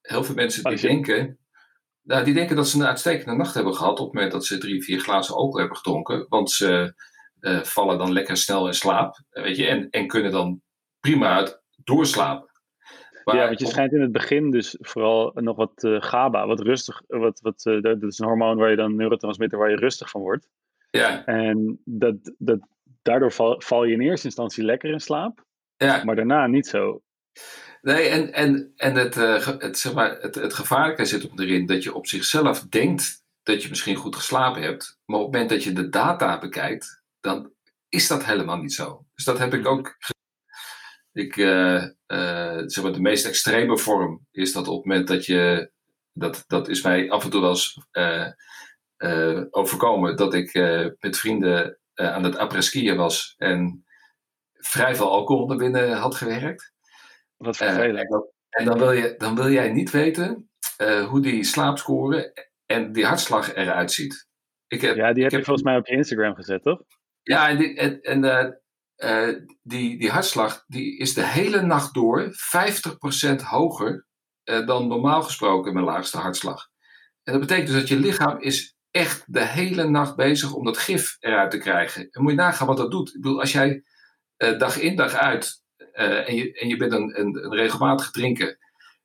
heel 0.00 0.24
veel 0.24 0.34
mensen 0.34 0.64
die 0.64 0.80
denken, 0.80 1.38
nou, 2.02 2.24
die 2.24 2.34
denken 2.34 2.56
dat 2.56 2.68
ze 2.68 2.78
een 2.78 2.86
uitstekende 2.86 3.36
nacht 3.36 3.54
hebben 3.54 3.74
gehad 3.74 3.98
op 3.98 4.06
het 4.06 4.14
moment 4.14 4.32
dat 4.32 4.44
ze 4.44 4.58
drie, 4.58 4.82
vier 4.82 5.00
glazen 5.00 5.34
alcohol 5.34 5.58
hebben 5.58 5.76
gedronken. 5.76 6.26
Want 6.28 6.50
ze 6.50 6.94
uh, 7.40 7.62
vallen 7.62 7.98
dan 7.98 8.12
lekker 8.12 8.36
snel 8.36 8.66
in 8.66 8.74
slaap. 8.74 9.22
Weet 9.30 9.56
je, 9.56 9.66
en, 9.66 9.90
en 9.90 10.06
kunnen 10.06 10.30
dan 10.30 10.62
prima 11.00 11.36
uit 11.36 11.62
doorslapen. 11.84 12.46
Maar 13.24 13.36
ja, 13.36 13.46
want 13.46 13.60
je 13.60 13.66
schijnt 13.66 13.92
in 13.92 14.00
het 14.00 14.12
begin 14.12 14.50
dus 14.50 14.76
vooral 14.80 15.30
nog 15.34 15.56
wat 15.56 15.82
uh, 15.82 16.02
GABA, 16.02 16.46
wat 16.46 16.60
rustig, 16.60 17.02
wat, 17.06 17.40
wat, 17.40 17.64
uh, 17.64 17.82
dat 17.82 18.02
is 18.02 18.18
een 18.18 18.26
hormoon 18.26 18.56
waar 18.56 18.70
je 18.70 18.76
dan 18.76 18.96
neurotransmitter 18.96 19.58
waar 19.58 19.70
je 19.70 19.76
rustig 19.76 20.10
van 20.10 20.20
wordt. 20.20 20.48
Ja. 20.90 21.24
En 21.24 21.80
dat, 21.84 22.14
dat, 22.38 22.58
daardoor 23.02 23.32
val, 23.32 23.60
val 23.60 23.84
je 23.84 23.92
in 23.92 24.00
eerste 24.00 24.26
instantie 24.26 24.64
lekker 24.64 24.90
in 24.90 25.00
slaap, 25.00 25.44
ja. 25.76 26.04
maar 26.04 26.16
daarna 26.16 26.46
niet 26.46 26.66
zo. 26.66 27.02
Nee, 27.82 28.08
en, 28.08 28.32
en, 28.32 28.72
en 28.76 28.94
het, 28.94 29.14
het, 29.14 29.78
zeg 29.78 29.94
maar, 29.94 30.18
het, 30.20 30.34
het 30.34 30.54
gevaarlijke 30.54 31.04
zit 31.04 31.30
erin 31.36 31.66
dat 31.66 31.82
je 31.82 31.94
op 31.94 32.06
zichzelf 32.06 32.60
denkt 32.60 33.24
dat 33.42 33.62
je 33.62 33.68
misschien 33.68 33.96
goed 33.96 34.16
geslapen 34.16 34.62
hebt, 34.62 35.00
maar 35.04 35.18
op 35.18 35.24
het 35.24 35.32
moment 35.32 35.50
dat 35.50 35.64
je 35.64 35.72
de 35.72 35.88
data 35.88 36.38
bekijkt, 36.38 36.97
dan 37.20 37.52
is 37.88 38.08
dat 38.08 38.24
helemaal 38.24 38.56
niet 38.56 38.72
zo. 38.72 39.04
Dus 39.14 39.24
dat 39.24 39.38
heb 39.38 39.54
ik 39.54 39.66
ook. 39.66 39.96
Ik, 41.12 41.36
uh, 41.36 41.82
uh, 42.06 42.62
zeg 42.64 42.82
maar, 42.82 42.92
de 42.92 43.00
meest 43.00 43.26
extreme 43.26 43.78
vorm 43.78 44.26
is 44.30 44.52
dat 44.52 44.68
op 44.68 44.76
het 44.76 44.84
moment 44.84 45.08
dat 45.08 45.26
je. 45.26 45.70
Dat, 46.12 46.44
dat 46.46 46.68
is 46.68 46.82
mij 46.82 47.10
af 47.10 47.24
en 47.24 47.30
toe 47.30 47.40
wel 47.40 47.50
eens 47.50 47.86
uh, 47.92 49.42
overkomen. 49.50 50.16
Dat 50.16 50.34
ik 50.34 50.54
met 51.00 51.18
vrienden 51.18 51.78
aan 51.94 52.24
het 52.24 52.36
après-skiën 52.36 52.96
was 52.96 53.34
en 53.36 53.84
vrij 54.52 54.96
veel 54.96 55.10
alcohol 55.10 55.46
naar 55.46 55.56
binnen 55.56 55.92
had 55.92 56.14
gewerkt. 56.14 56.72
Wat 57.36 57.56
vervelend. 57.56 57.98
en, 57.98 58.08
dan, 58.08 58.30
en 58.48 58.64
dan, 58.64 58.78
wil 58.78 58.92
je, 58.92 59.14
dan 59.18 59.34
wil 59.34 59.50
jij 59.50 59.72
niet 59.72 59.90
weten 59.90 60.50
hoe 61.08 61.20
die 61.20 61.44
slaapscore 61.44 62.48
en 62.66 62.92
die 62.92 63.06
hartslag 63.06 63.54
eruit 63.54 63.92
ziet. 63.92 64.28
Ik 64.66 64.80
heb, 64.80 64.96
ja, 64.96 65.12
die 65.12 65.22
heb 65.22 65.32
je 65.32 65.44
volgens 65.44 65.64
mij 65.64 65.76
op 65.76 65.86
je 65.86 65.96
Instagram 65.96 66.34
gezet, 66.34 66.62
toch? 66.62 66.82
Ja, 67.28 67.48
en, 67.48 67.58
die, 67.58 67.74
en, 67.74 68.00
en 68.00 68.24
uh, 68.24 69.28
uh, 69.28 69.36
die, 69.62 69.98
die 69.98 70.10
hartslag 70.10 70.64
die 70.66 70.98
is 70.98 71.14
de 71.14 71.24
hele 71.26 71.62
nacht 71.62 71.94
door 71.94 72.32
50% 72.32 73.42
hoger 73.44 74.06
uh, 74.44 74.66
dan 74.66 74.88
normaal 74.88 75.22
gesproken 75.22 75.72
mijn 75.72 75.84
laagste 75.84 76.18
hartslag. 76.18 76.68
En 77.22 77.32
dat 77.32 77.40
betekent 77.40 77.66
dus 77.66 77.76
dat 77.76 77.88
je 77.88 77.98
lichaam 77.98 78.40
is 78.40 78.76
echt 78.90 79.24
de 79.26 79.44
hele 79.44 79.88
nacht 79.88 80.16
bezig 80.16 80.52
om 80.52 80.64
dat 80.64 80.78
gif 80.78 81.16
eruit 81.18 81.50
te 81.50 81.58
krijgen. 81.58 82.08
En 82.10 82.22
moet 82.22 82.30
je 82.30 82.36
nagaan 82.36 82.66
wat 82.66 82.76
dat 82.76 82.90
doet. 82.90 83.08
Ik 83.08 83.20
bedoel, 83.20 83.40
als 83.40 83.52
jij 83.52 83.84
dag 84.36 84.78
in 84.78 84.96
dag 84.96 85.14
uit 85.14 85.62
en, 85.92 86.34
je, 86.34 86.52
en 86.52 86.68
je 86.68 86.76
bent 86.76 86.92
een, 86.92 87.20
een, 87.20 87.44
een 87.44 87.54
regelmatig 87.54 88.10
drinker. 88.10 88.58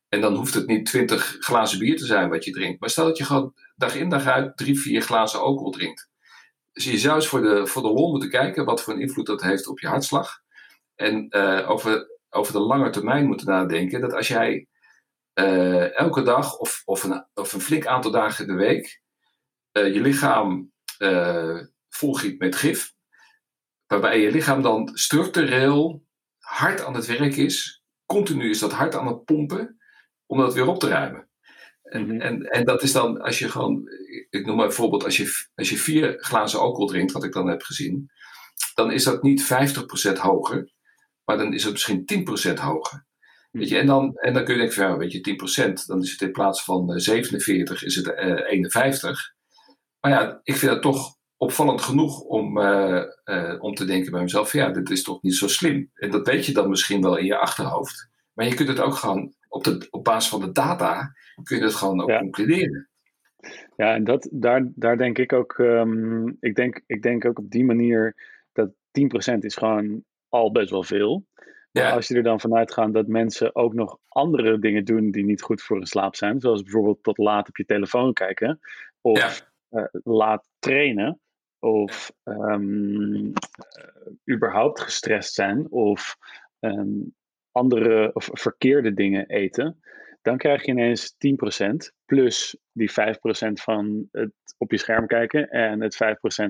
En 0.10 0.22
dan 0.22 0.36
hoeft 0.36 0.54
het 0.54 0.68
niet 0.68 0.86
20 0.86 1.38
glazen 1.40 1.80
bier 1.80 1.98
te 1.98 2.06
zijn 2.06 2.30
wat 2.30 2.46
je 2.46 2.52
drinkt. 2.52 2.80
Maar 2.80 2.90
stel 2.90 3.06
dat 3.06 3.18
je 3.18 3.26
gewoon 3.26 3.54
dag 3.76 3.96
in 3.96 4.10
dag 4.10 4.26
uit 4.26 4.58
drie, 4.58 4.80
vier 4.80 5.02
glazen 5.02 5.40
alcohol 5.40 5.72
drinkt 5.72 6.12
dus 6.74 6.84
je 6.84 6.98
zou 6.98 7.16
eens 7.16 7.28
voor 7.28 7.42
de, 7.42 7.68
voor 7.68 7.82
de 7.82 7.92
lol 7.94 8.12
moeten 8.12 8.30
kijken 8.30 8.66
wat 8.66 8.82
voor 8.82 8.94
een 8.94 9.02
invloed 9.02 9.26
dat 9.26 9.42
heeft 9.42 9.68
op 9.68 9.80
je 9.80 9.88
hartslag. 9.88 10.42
En 10.96 11.28
uh, 11.30 11.70
over, 11.70 12.20
over 12.30 12.54
de 12.54 12.60
lange 12.60 12.90
termijn 12.90 13.26
moeten 13.26 13.48
nadenken 13.48 14.02
dat 14.02 14.14
als 14.14 14.28
jij 14.28 14.68
uh, 15.40 15.98
elke 15.98 16.22
dag 16.22 16.58
of, 16.58 16.82
of, 16.86 17.04
een, 17.04 17.26
of 17.34 17.54
een 17.54 17.62
flink 17.62 17.86
aantal 17.86 18.12
dagen 18.12 18.48
in 18.48 18.52
de 18.52 18.64
week 18.64 19.02
uh, 19.72 19.94
je 19.94 20.02
lichaam 20.02 20.72
volgiet 21.90 22.40
met 22.40 22.56
gif, 22.56 22.94
waarbij 23.88 24.20
je 24.20 24.32
lichaam 24.32 24.62
dan 24.62 24.90
structureel 24.94 26.06
hard 26.40 26.86
aan 26.86 26.94
het 26.94 27.06
werk 27.06 27.36
is, 27.36 27.84
continu 28.06 28.50
is 28.50 28.60
dat 28.60 28.72
hard 28.72 28.96
aan 28.96 29.08
het 29.08 29.26
pompen 29.26 29.80
om 30.26 30.38
dat 30.38 30.54
weer 30.54 30.68
op 30.68 30.80
te 30.80 30.88
ruimen. 30.88 31.30
En, 31.84 32.08
mhm. 32.08 32.22
en, 32.22 32.42
en 32.42 32.66
dat 32.66 32.84
is 32.84 32.92
dan 32.92 33.22
als 33.22 33.40
je 33.40 33.50
gewoon, 33.50 33.90
ik 34.30 34.46
noem 34.46 34.56
maar 34.56 34.68
bijvoorbeeld, 34.68 35.04
als 35.04 35.18
je, 35.18 35.48
als 35.56 35.70
je 35.70 35.78
vier 35.78 36.16
glazen 36.18 36.60
alcohol 36.60 36.88
drinkt, 36.88 37.12
wat 37.12 37.24
ik 37.24 37.32
dan 37.32 37.48
heb 37.48 37.62
gezien, 37.62 38.12
dan 38.74 38.92
is 38.92 39.04
dat 39.04 39.24
niet 39.24 39.44
50% 39.44 40.18
hoger, 40.18 40.72
maar 41.26 41.38
dan 41.38 41.54
is 41.54 41.64
het 41.64 41.72
misschien 41.72 42.26
10% 42.50 42.54
hoger. 42.54 43.06
Weet 43.52 43.70
je, 43.70 43.78
en, 43.78 43.86
dan, 43.86 44.16
en 44.16 44.34
dan 44.34 44.44
kun 44.44 44.54
je 44.54 44.60
denken 44.60 44.78
van, 44.78 44.88
ja, 44.88 44.98
weet 44.98 45.12
je, 45.12 45.70
10%, 45.80 45.86
dan 45.86 46.02
is 46.02 46.12
het 46.12 46.22
in 46.22 46.32
plaats 46.32 46.64
van 46.64 47.00
47, 47.00 47.84
is 47.84 47.96
het 47.96 48.08
51. 48.08 49.34
Maar 50.00 50.12
ja, 50.12 50.40
ik 50.44 50.56
vind 50.56 50.72
het 50.72 50.82
toch 50.82 51.16
opvallend 51.38 51.82
genoeg 51.82 52.20
om, 52.20 52.60
om 53.60 53.74
te 53.76 53.86
denken 53.86 54.12
bij 54.12 54.22
mezelf, 54.22 54.54
ja, 54.54 54.70
dit 54.70 54.90
is 54.90 55.04
toch 55.04 55.22
niet 55.22 55.36
zo 55.36 55.48
slim. 55.48 55.92
En 55.94 56.12
dat 56.12 56.28
weet 56.28 56.46
je 56.46 56.54
dan 56.54 56.70
misschien 56.70 57.02
wel 57.02 57.18
in 57.18 57.26
je 57.26 57.38
achterhoofd. 57.38 58.10
Maar 58.34 58.48
je 58.48 58.54
kunt 58.54 58.70
het 58.70 58.80
ook 58.80 58.96
gewoon 58.96 59.34
op, 59.54 59.64
de, 59.64 59.88
op 59.90 60.04
basis 60.04 60.30
van 60.30 60.40
de 60.40 60.52
data 60.52 61.14
kun 61.44 61.58
je 61.58 61.64
het 61.64 61.76
gewoon 61.76 62.02
ook 62.02 62.18
concluderen. 62.18 62.90
Ja, 63.76 63.94
en 63.94 64.04
dat, 64.04 64.30
daar, 64.32 64.72
daar 64.76 64.98
denk 64.98 65.18
ik 65.18 65.34
ook, 65.34 65.58
um, 65.58 66.38
ik, 66.40 66.56
denk, 66.56 66.82
ik 66.86 67.02
denk 67.02 67.26
ook 67.26 67.40
op 67.40 67.50
die 67.50 67.66
manier 67.66 68.16
dat 68.52 68.70
10% 69.34 69.38
is 69.40 69.56
gewoon 69.56 70.04
al 70.30 70.52
best 70.52 70.70
wel 70.70 70.84
veel. 70.84 71.26
Ja. 71.72 71.92
als 71.92 72.08
je 72.08 72.16
er 72.16 72.24
dan 72.24 72.40
vanuit 72.40 72.74
gaat 72.74 72.94
dat 72.94 73.08
mensen 73.08 73.56
ook 73.56 73.74
nog 73.74 73.98
andere 74.08 74.60
dingen 74.60 74.86
doen 74.86 75.12
die 75.12 75.24
niet 75.24 75.42
goed 75.42 75.62
voor 75.62 75.78
hun 75.78 75.86
slaap 75.86 76.16
zijn, 76.16 76.40
zoals 76.40 76.64
bijvoorbeeld 76.64 77.04
tot 77.04 77.18
laat 77.18 77.48
op 77.48 77.58
je 77.58 77.66
telefoon 77.66 78.14
kijken, 78.14 78.60
of 79.02 79.50
uh, 79.70 79.84
laat 79.92 80.50
trainen, 80.60 81.20
of 81.60 82.12
um, 82.24 83.34
überhaupt 84.32 84.80
gestrest 84.80 85.34
zijn, 85.34 85.72
of 85.72 86.18
um, 86.60 87.14
andere 87.54 88.14
of 88.14 88.30
verkeerde 88.32 88.94
dingen 88.94 89.28
eten, 89.28 89.80
dan 90.22 90.38
krijg 90.38 90.66
je 90.66 90.72
ineens 90.72 91.14
10% 91.14 91.94
plus 92.06 92.58
die 92.72 92.92
5% 92.92 92.94
van 93.54 94.08
het 94.12 94.32
op 94.58 94.72
je 94.72 94.78
scherm 94.78 95.08
kijken 95.08 95.50
en 95.50 95.82
het 95.82 95.96
5% 95.96 95.98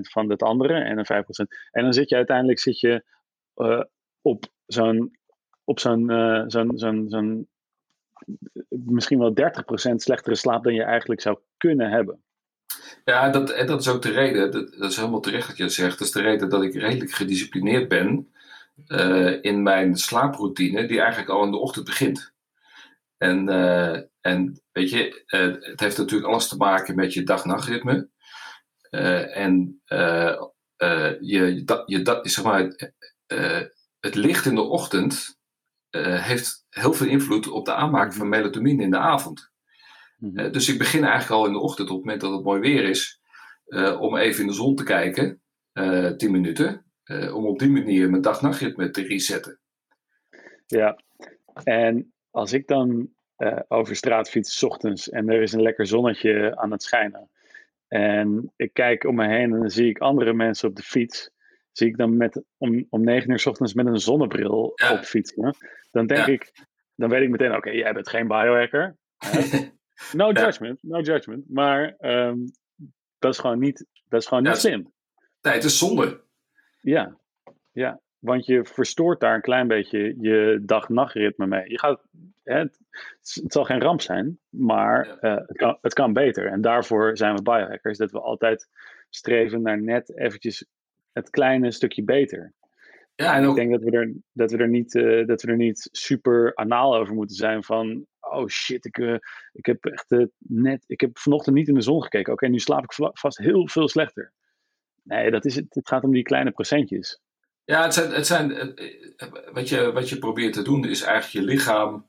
van 0.00 0.30
het 0.30 0.42
andere 0.42 0.74
en 0.74 0.98
een 0.98 1.24
5%. 1.24 1.26
En 1.70 1.82
dan 1.82 1.92
zit 1.92 2.08
je 2.08 2.16
uiteindelijk 2.16 2.58
zit 2.58 2.80
je, 2.80 3.04
uh, 3.56 3.82
op 4.22 4.44
zo'n 4.66 5.18
op 5.64 5.80
zo'n 5.80 6.10
uh, 6.10 6.42
zo'n 6.46 6.78
zo'n 6.78 7.06
zo'n 7.08 7.48
misschien 8.68 9.18
wel 9.18 9.34
30% 9.90 9.94
slechtere 9.94 10.34
slaap 10.34 10.64
dan 10.64 10.74
je 10.74 10.82
eigenlijk 10.82 11.20
zou 11.20 11.38
kunnen 11.56 11.90
hebben. 11.90 12.22
Ja, 13.04 13.30
dat, 13.30 13.50
en 13.50 13.66
dat 13.66 13.80
is 13.80 13.88
ook 13.88 14.02
de 14.02 14.10
reden, 14.10 14.50
dat, 14.50 14.74
dat 14.78 14.90
is 14.90 14.96
helemaal 14.96 15.20
terecht 15.20 15.46
wat 15.46 15.56
je 15.56 15.68
zegt, 15.68 15.98
dat 15.98 16.06
is 16.06 16.12
de 16.12 16.22
reden 16.22 16.48
dat 16.48 16.62
ik 16.62 16.74
redelijk 16.74 17.10
gedisciplineerd 17.10 17.88
ben 17.88 18.33
uh, 18.86 19.42
in 19.42 19.62
mijn 19.62 19.96
slaaproutine, 19.96 20.86
die 20.86 21.00
eigenlijk 21.00 21.30
al 21.30 21.44
in 21.44 21.50
de 21.50 21.56
ochtend 21.56 21.84
begint. 21.84 22.32
En, 23.16 23.48
uh, 23.48 24.00
en 24.20 24.62
weet 24.72 24.90
je, 24.90 25.24
uh, 25.26 25.70
het 25.70 25.80
heeft 25.80 25.98
natuurlijk 25.98 26.30
alles 26.30 26.48
te 26.48 26.56
maken 26.56 26.94
met 26.94 27.12
je 27.12 27.22
dag-nachtritme. 27.22 28.08
en 29.34 29.80
je, 29.86 30.42
je, 31.20 31.82
je, 31.86 32.20
zeg 32.22 32.44
maar, 32.44 32.92
het 34.00 34.14
licht 34.14 34.46
in 34.46 34.54
de 34.54 34.62
ochtend 34.62 35.38
heeft 36.00 36.66
heel 36.70 36.92
veel 36.92 37.06
invloed 37.06 37.48
op 37.48 37.64
de 37.64 37.74
aanmaak 37.74 38.12
van 38.12 38.28
melatonine 38.28 38.82
in 38.82 38.90
de 38.90 38.98
avond. 38.98 39.52
Mm 40.16 40.52
dus 40.52 40.68
ik 40.68 40.78
begin 40.78 41.04
eigenlijk 41.04 41.40
al 41.40 41.46
in 41.46 41.52
de 41.52 41.58
ochtend, 41.58 41.88
op 41.88 41.96
het 41.96 42.04
moment 42.04 42.22
dat 42.22 42.32
het 42.32 42.44
mooi 42.44 42.60
weer 42.60 42.84
is, 42.84 43.20
om 43.98 44.16
even 44.16 44.40
in 44.40 44.46
de 44.46 44.52
zon 44.52 44.76
te 44.76 44.84
kijken, 44.84 45.42
10 46.16 46.30
minuten. 46.30 46.83
Uh, 47.04 47.34
om 47.34 47.46
op 47.46 47.58
die 47.58 47.70
manier 47.70 48.10
mijn 48.10 48.22
dag-nachtritme 48.22 48.90
te 48.90 49.02
resetten. 49.02 49.58
Ja, 50.66 50.98
en 51.64 52.12
als 52.30 52.52
ik 52.52 52.66
dan 52.66 53.08
uh, 53.38 53.60
over 53.68 53.96
straat 53.96 54.30
fiets 54.30 54.58
s 54.58 54.62
ochtends 54.62 55.10
en 55.10 55.28
er 55.28 55.42
is 55.42 55.52
een 55.52 55.62
lekker 55.62 55.86
zonnetje 55.86 56.56
aan 56.56 56.70
het 56.70 56.82
schijnen. 56.82 57.30
En 57.88 58.52
ik 58.56 58.72
kijk 58.72 59.04
om 59.04 59.14
me 59.14 59.26
heen 59.26 59.52
en 59.52 59.60
dan 59.60 59.70
zie 59.70 59.88
ik 59.88 59.98
andere 59.98 60.32
mensen 60.32 60.68
op 60.68 60.76
de 60.76 60.82
fiets. 60.82 61.30
Zie 61.72 61.86
ik 61.86 61.96
dan 61.96 62.16
met, 62.16 62.42
om, 62.56 62.86
om 62.90 63.04
9 63.04 63.30
uur 63.30 63.38
s 63.38 63.46
ochtends 63.46 63.74
met 63.74 63.86
een 63.86 64.00
zonnebril 64.00 64.74
op 64.92 64.98
fietsen. 65.02 65.56
Dan 65.90 66.06
denk 66.06 66.26
ik, 66.26 66.52
dan 66.94 67.08
weet 67.08 67.22
ik 67.22 67.28
meteen, 67.28 67.54
oké, 67.54 67.70
jij 67.70 67.92
bent 67.92 68.08
geen 68.08 68.28
biohacker. 68.28 68.96
no 70.12 70.32
judgment, 70.32 70.82
no 70.82 71.00
judgment. 71.00 71.44
Maar 71.48 71.96
um, 72.00 72.44
dat 73.18 73.32
is 73.32 73.38
gewoon 73.38 73.58
niet, 73.58 73.86
dat 74.08 74.20
is 74.20 74.26
gewoon 74.26 74.42
niet 74.42 74.56
slim. 74.56 74.92
Nee, 75.40 75.54
het 75.54 75.64
is 75.64 75.78
zonde. 75.78 76.23
Ja, 76.84 77.18
ja, 77.72 78.00
want 78.18 78.46
je 78.46 78.64
verstoort 78.64 79.20
daar 79.20 79.34
een 79.34 79.40
klein 79.40 79.68
beetje 79.68 80.14
je 80.20 80.60
dag-nachtritme 80.62 81.46
mee. 81.46 81.70
Je 81.70 81.78
gaat, 81.78 82.06
hè, 82.42 82.58
het, 82.58 82.78
het, 83.20 83.52
zal 83.52 83.64
geen 83.64 83.80
ramp 83.80 84.00
zijn, 84.00 84.38
maar 84.48 85.18
uh, 85.20 85.36
het, 85.36 85.56
kan, 85.56 85.78
het 85.80 85.92
kan 85.92 86.12
beter. 86.12 86.46
En 86.46 86.60
daarvoor 86.60 87.16
zijn 87.16 87.34
we 87.34 87.42
biohackers, 87.42 87.98
dat 87.98 88.10
we 88.10 88.20
altijd 88.20 88.68
streven 89.10 89.62
naar 89.62 89.82
net 89.82 90.16
eventjes 90.16 90.66
het 91.12 91.30
kleine 91.30 91.70
stukje 91.70 92.04
beter. 92.04 92.52
Ja, 93.14 93.36
en 93.36 93.44
ook... 93.44 93.50
Ik 93.50 93.56
denk 93.56 93.70
dat 93.70 93.90
we 93.90 93.98
er, 93.98 94.14
dat 94.32 94.50
we 94.50 94.56
er, 94.56 94.68
niet, 94.68 94.94
uh, 94.94 95.26
dat 95.26 95.42
we 95.42 95.48
er 95.48 95.56
niet 95.56 95.88
super 95.92 96.54
anaal 96.54 96.96
over 96.96 97.14
moeten 97.14 97.36
zijn 97.36 97.62
van... 97.62 98.06
Oh 98.20 98.46
shit, 98.46 98.84
ik, 98.84 98.98
uh, 98.98 99.16
ik 99.52 99.66
heb 99.66 99.84
echt 99.84 100.14
net... 100.38 100.84
Ik 100.86 101.00
heb 101.00 101.18
vanochtend 101.18 101.56
niet 101.56 101.68
in 101.68 101.74
de 101.74 101.80
zon 101.80 102.02
gekeken. 102.02 102.32
Oké, 102.32 102.48
nu 102.48 102.58
slaap 102.58 102.84
ik 102.84 102.92
vast 103.12 103.38
heel 103.38 103.68
veel 103.68 103.88
slechter. 103.88 104.32
Nee, 105.04 105.30
dat 105.30 105.44
is 105.44 105.54
het. 105.54 105.66
Het 105.68 105.88
gaat 105.88 106.04
om 106.04 106.12
die 106.12 106.22
kleine 106.22 106.50
procentjes. 106.50 107.20
Ja, 107.64 107.82
het 107.82 107.94
zijn, 107.94 108.10
het 108.12 108.26
zijn, 108.26 108.74
wat, 109.52 109.68
je, 109.68 109.92
wat 109.92 110.08
je 110.08 110.18
probeert 110.18 110.52
te 110.52 110.62
doen 110.62 110.84
is 110.84 111.02
eigenlijk 111.02 111.46
je 111.46 111.52
lichaam 111.52 112.06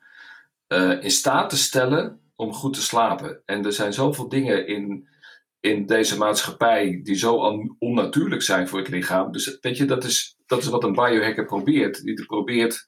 uh, 0.67 1.03
in 1.03 1.11
staat 1.11 1.49
te 1.49 1.57
stellen 1.57 2.19
om 2.35 2.53
goed 2.53 2.73
te 2.73 2.81
slapen. 2.81 3.41
En 3.45 3.65
er 3.65 3.73
zijn 3.73 3.93
zoveel 3.93 4.29
dingen 4.29 4.67
in, 4.67 5.07
in 5.59 5.85
deze 5.85 6.17
maatschappij 6.17 6.99
die 7.03 7.15
zo 7.15 7.35
onnatuurlijk 7.79 8.41
zijn 8.41 8.67
voor 8.67 8.79
het 8.79 8.87
lichaam. 8.87 9.31
Dus 9.31 9.57
weet 9.61 9.77
je, 9.77 9.85
dat 9.85 10.03
is, 10.03 10.37
dat 10.45 10.61
is 10.61 10.67
wat 10.67 10.83
een 10.83 10.93
biohacker 10.93 11.45
probeert. 11.45 12.03
Die 12.03 12.25
probeert 12.25 12.87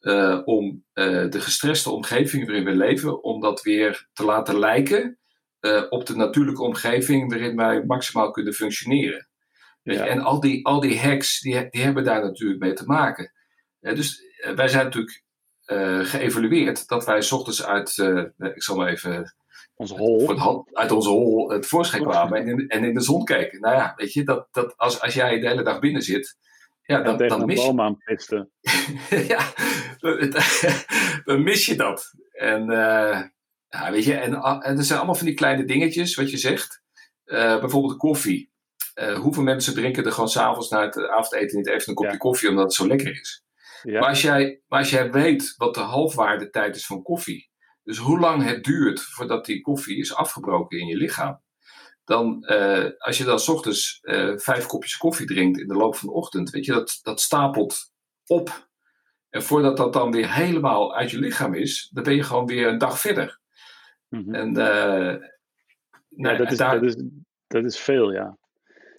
uh, 0.00 0.40
om 0.44 0.84
uh, 0.94 1.30
de 1.30 1.40
gestreste 1.40 1.90
omgeving 1.90 2.46
waarin 2.46 2.64
we 2.64 2.74
leven, 2.74 3.22
om 3.22 3.40
dat 3.40 3.62
weer 3.62 4.08
te 4.12 4.24
laten 4.24 4.58
lijken 4.58 5.16
op 5.88 6.06
de 6.06 6.16
natuurlijke 6.16 6.62
omgeving 6.62 7.30
waarin 7.30 7.56
wij 7.56 7.84
maximaal 7.84 8.30
kunnen 8.30 8.52
functioneren. 8.52 9.28
Ja. 9.82 10.06
En 10.06 10.20
al 10.20 10.40
die, 10.40 10.66
al 10.66 10.80
die 10.80 10.98
hacks, 10.98 11.40
die, 11.40 11.68
die 11.70 11.82
hebben 11.82 12.04
daar 12.04 12.22
natuurlijk 12.22 12.60
mee 12.60 12.72
te 12.72 12.86
maken. 12.86 13.32
dus 13.80 14.22
eh, 14.36 14.54
wij 14.54 14.68
zijn 14.68 14.84
natuurlijk 14.84 15.22
uh, 15.66 16.04
geëvalueerd 16.04 16.88
dat 16.88 17.04
wij 17.04 17.22
s 17.22 17.32
ochtends 17.32 17.64
uit, 17.64 17.96
uh, 17.96 18.24
ik 18.36 18.62
zal 18.62 18.76
maar 18.76 18.88
even 18.88 19.34
onze 19.74 19.94
hol. 19.94 20.66
uit 20.72 20.90
onze 20.90 21.08
hol 21.08 21.50
het 21.50 21.66
voorschijn 21.66 22.02
kwamen 22.02 22.38
en 22.38 22.48
in, 22.48 22.68
en 22.68 22.84
in 22.84 22.94
de 22.94 23.00
zon 23.00 23.24
keken. 23.24 23.60
Nou 23.60 23.74
ja, 23.74 23.92
weet 23.96 24.12
je, 24.12 24.24
dat, 24.24 24.48
dat 24.50 24.76
als, 24.76 25.00
als 25.00 25.14
jij 25.14 25.40
de 25.40 25.48
hele 25.48 25.62
dag 25.62 25.78
binnen 25.78 26.02
zit, 26.02 26.36
ja, 26.82 27.02
dan, 27.02 27.28
dan 27.28 27.44
mis 27.44 27.64
je. 27.64 27.72
ja, 29.32 29.52
dan 31.24 31.42
mis 31.42 31.66
je 31.66 31.74
dat. 31.74 32.12
En, 32.32 32.62
uh, 32.62 33.22
ja, 33.68 33.90
weet 33.90 34.04
je, 34.04 34.14
en, 34.14 34.34
en 34.42 34.76
er 34.76 34.84
zijn 34.84 34.98
allemaal 34.98 35.16
van 35.16 35.26
die 35.26 35.34
kleine 35.34 35.64
dingetjes, 35.64 36.14
wat 36.14 36.30
je 36.30 36.36
zegt. 36.36 36.82
Bijvoorbeeld 37.24 37.96
koffie. 37.96 38.51
Uh, 38.94 39.18
hoeveel 39.18 39.42
mensen 39.42 39.74
drinken 39.74 40.04
er 40.04 40.12
gewoon 40.12 40.28
s'avonds 40.28 40.68
na 40.68 40.82
het 40.82 40.96
avondeten 40.96 41.56
niet 41.56 41.68
even 41.68 41.88
een 41.88 41.94
kopje 41.94 42.16
koffie 42.16 42.48
omdat 42.48 42.64
het 42.64 42.74
zo 42.74 42.86
lekker 42.86 43.20
is? 43.20 43.44
Ja. 43.82 44.00
Maar, 44.00 44.08
als 44.08 44.22
jij, 44.22 44.62
maar 44.68 44.78
als 44.78 44.90
jij 44.90 45.10
weet 45.10 45.54
wat 45.56 45.74
de 45.74 45.80
halfwaardetijd 45.80 46.76
is 46.76 46.86
van 46.86 47.02
koffie, 47.02 47.50
dus 47.82 47.98
hoe 47.98 48.18
lang 48.18 48.44
het 48.44 48.64
duurt 48.64 49.00
voordat 49.00 49.44
die 49.44 49.60
koffie 49.60 49.98
is 49.98 50.14
afgebroken 50.14 50.78
in 50.78 50.86
je 50.86 50.96
lichaam, 50.96 51.42
dan 52.04 52.44
uh, 52.46 52.90
als 52.98 53.18
je 53.18 53.24
dan 53.24 53.38
s 53.38 53.48
ochtends 53.48 53.98
uh, 54.02 54.38
vijf 54.38 54.66
kopjes 54.66 54.96
koffie 54.96 55.26
drinkt 55.26 55.58
in 55.58 55.66
de 55.66 55.74
loop 55.74 55.96
van 55.96 56.08
de 56.08 56.14
ochtend, 56.14 56.50
weet 56.50 56.64
je, 56.64 56.72
dat, 56.72 56.98
dat 57.02 57.20
stapelt 57.20 57.92
op. 58.26 58.70
En 59.28 59.42
voordat 59.42 59.76
dat 59.76 59.92
dan 59.92 60.12
weer 60.12 60.34
helemaal 60.34 60.94
uit 60.96 61.10
je 61.10 61.18
lichaam 61.18 61.54
is, 61.54 61.90
dan 61.92 62.04
ben 62.04 62.14
je 62.14 62.22
gewoon 62.22 62.46
weer 62.46 62.66
een 62.66 62.78
dag 62.78 63.00
verder. 63.00 63.40
Mm 64.08 64.22
-hmm. 64.24 64.34
En 64.34 64.52
nou, 64.52 65.20
ja, 66.08 66.36
dat, 66.36 66.50
is, 66.50 66.58
daar... 66.58 66.80
dat, 66.80 66.82
is, 66.82 67.04
dat 67.46 67.64
is 67.64 67.78
veel, 67.78 68.12
ja. 68.12 68.38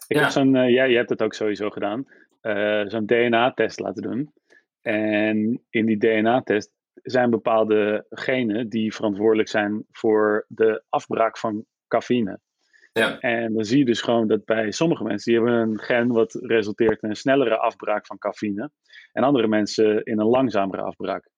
Ik 0.07 0.17
heb 0.17 0.29
zo'n, 0.29 0.55
uh, 0.55 0.69
jij, 0.69 0.93
hebt 0.93 1.09
het 1.09 1.21
ook 1.21 1.33
sowieso 1.33 1.69
gedaan, 1.69 2.05
uh, 2.41 2.83
zo'n 2.87 3.05
DNA-test 3.05 3.79
laten 3.79 4.01
doen. 4.01 4.33
En 4.81 5.63
in 5.69 5.85
die 5.85 5.97
DNA-test 5.97 6.71
zijn 6.93 7.29
bepaalde 7.29 8.05
genen 8.09 8.69
die 8.69 8.93
verantwoordelijk 8.93 9.49
zijn 9.49 9.85
voor 9.91 10.45
de 10.47 10.83
afbraak 10.89 11.37
van 11.37 11.65
cafeïne. 11.87 12.39
Ja. 12.93 13.19
En 13.19 13.53
dan 13.53 13.65
zie 13.65 13.77
je 13.77 13.85
dus 13.85 14.01
gewoon 14.01 14.27
dat 14.27 14.45
bij 14.45 14.71
sommige 14.71 15.03
mensen, 15.03 15.31
die 15.31 15.41
hebben 15.41 15.59
een 15.59 15.79
gen 15.79 16.07
wat 16.07 16.33
resulteert 16.33 17.01
in 17.01 17.09
een 17.09 17.15
snellere 17.15 17.57
afbraak 17.57 18.05
van 18.05 18.17
cafeïne. 18.17 18.71
En 19.11 19.23
andere 19.23 19.47
mensen 19.47 20.03
in 20.03 20.19
een 20.19 20.27
langzamere 20.27 20.81
afbraak. 20.81 21.29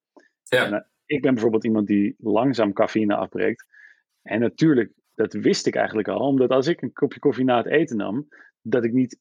Ja. 0.43 0.65
En, 0.65 0.73
uh, 0.73 0.79
ik 1.05 1.21
ben 1.21 1.33
bijvoorbeeld 1.33 1.65
iemand 1.65 1.87
die 1.87 2.15
langzaam 2.17 2.73
cafeïne 2.73 3.15
afbreekt. 3.15 3.65
En 4.21 4.39
natuurlijk, 4.39 4.91
dat 5.13 5.33
wist 5.33 5.67
ik 5.67 5.75
eigenlijk 5.75 6.07
al, 6.07 6.19
omdat 6.19 6.49
als 6.49 6.67
ik 6.67 6.81
een 6.81 6.93
kopje 6.93 7.19
koffie 7.19 7.45
na 7.45 7.57
het 7.57 7.67
eten 7.67 7.97
nam, 7.97 8.27
dat 8.67 8.83
ik 8.83 8.93
niet 8.93 9.19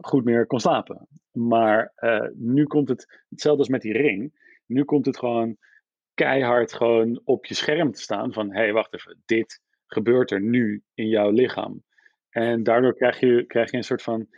goed 0.00 0.24
meer 0.24 0.46
kon 0.46 0.60
slapen. 0.60 1.08
Maar 1.32 1.92
uh, 1.96 2.28
nu 2.34 2.64
komt 2.64 2.88
het, 2.88 3.22
hetzelfde 3.28 3.60
als 3.60 3.68
met 3.68 3.82
die 3.82 3.92
ring, 3.92 4.32
nu 4.66 4.84
komt 4.84 5.06
het 5.06 5.18
gewoon 5.18 5.56
keihard 6.14 6.72
gewoon 6.72 7.20
op 7.24 7.46
je 7.46 7.54
scherm 7.54 7.92
te 7.92 8.00
staan 8.00 8.32
van, 8.32 8.52
hé, 8.52 8.60
hey, 8.60 8.72
wacht 8.72 8.94
even, 8.94 9.22
dit 9.24 9.60
gebeurt 9.86 10.30
er 10.30 10.40
nu 10.40 10.82
in 10.94 11.08
jouw 11.08 11.30
lichaam. 11.30 11.84
En 12.30 12.62
daardoor 12.62 12.94
krijg 12.94 13.20
je, 13.20 13.44
krijg 13.46 13.70
je 13.70 13.76
een 13.76 13.84
soort 13.84 14.02
van 14.02 14.28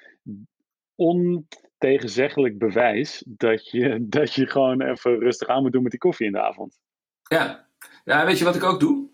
ontegenzeggelijk 0.95 2.59
bewijs 2.59 3.25
dat 3.29 3.71
je, 3.71 3.99
dat 4.19 4.35
je 4.35 4.47
gewoon 4.47 4.83
even 4.83 5.19
rustig 5.19 5.49
aan 5.49 5.63
moet 5.63 5.73
doen 5.73 5.83
met 5.83 5.91
die 5.91 6.01
koffie 6.01 6.27
in 6.27 6.33
de 6.33 6.43
avond. 6.43 6.81
Ja. 7.23 7.69
ja, 8.05 8.27
weet 8.27 8.39
je 8.39 8.45
wat 8.45 8.57
ik 8.57 8.65
ook 8.65 8.81
doe? 8.81 9.11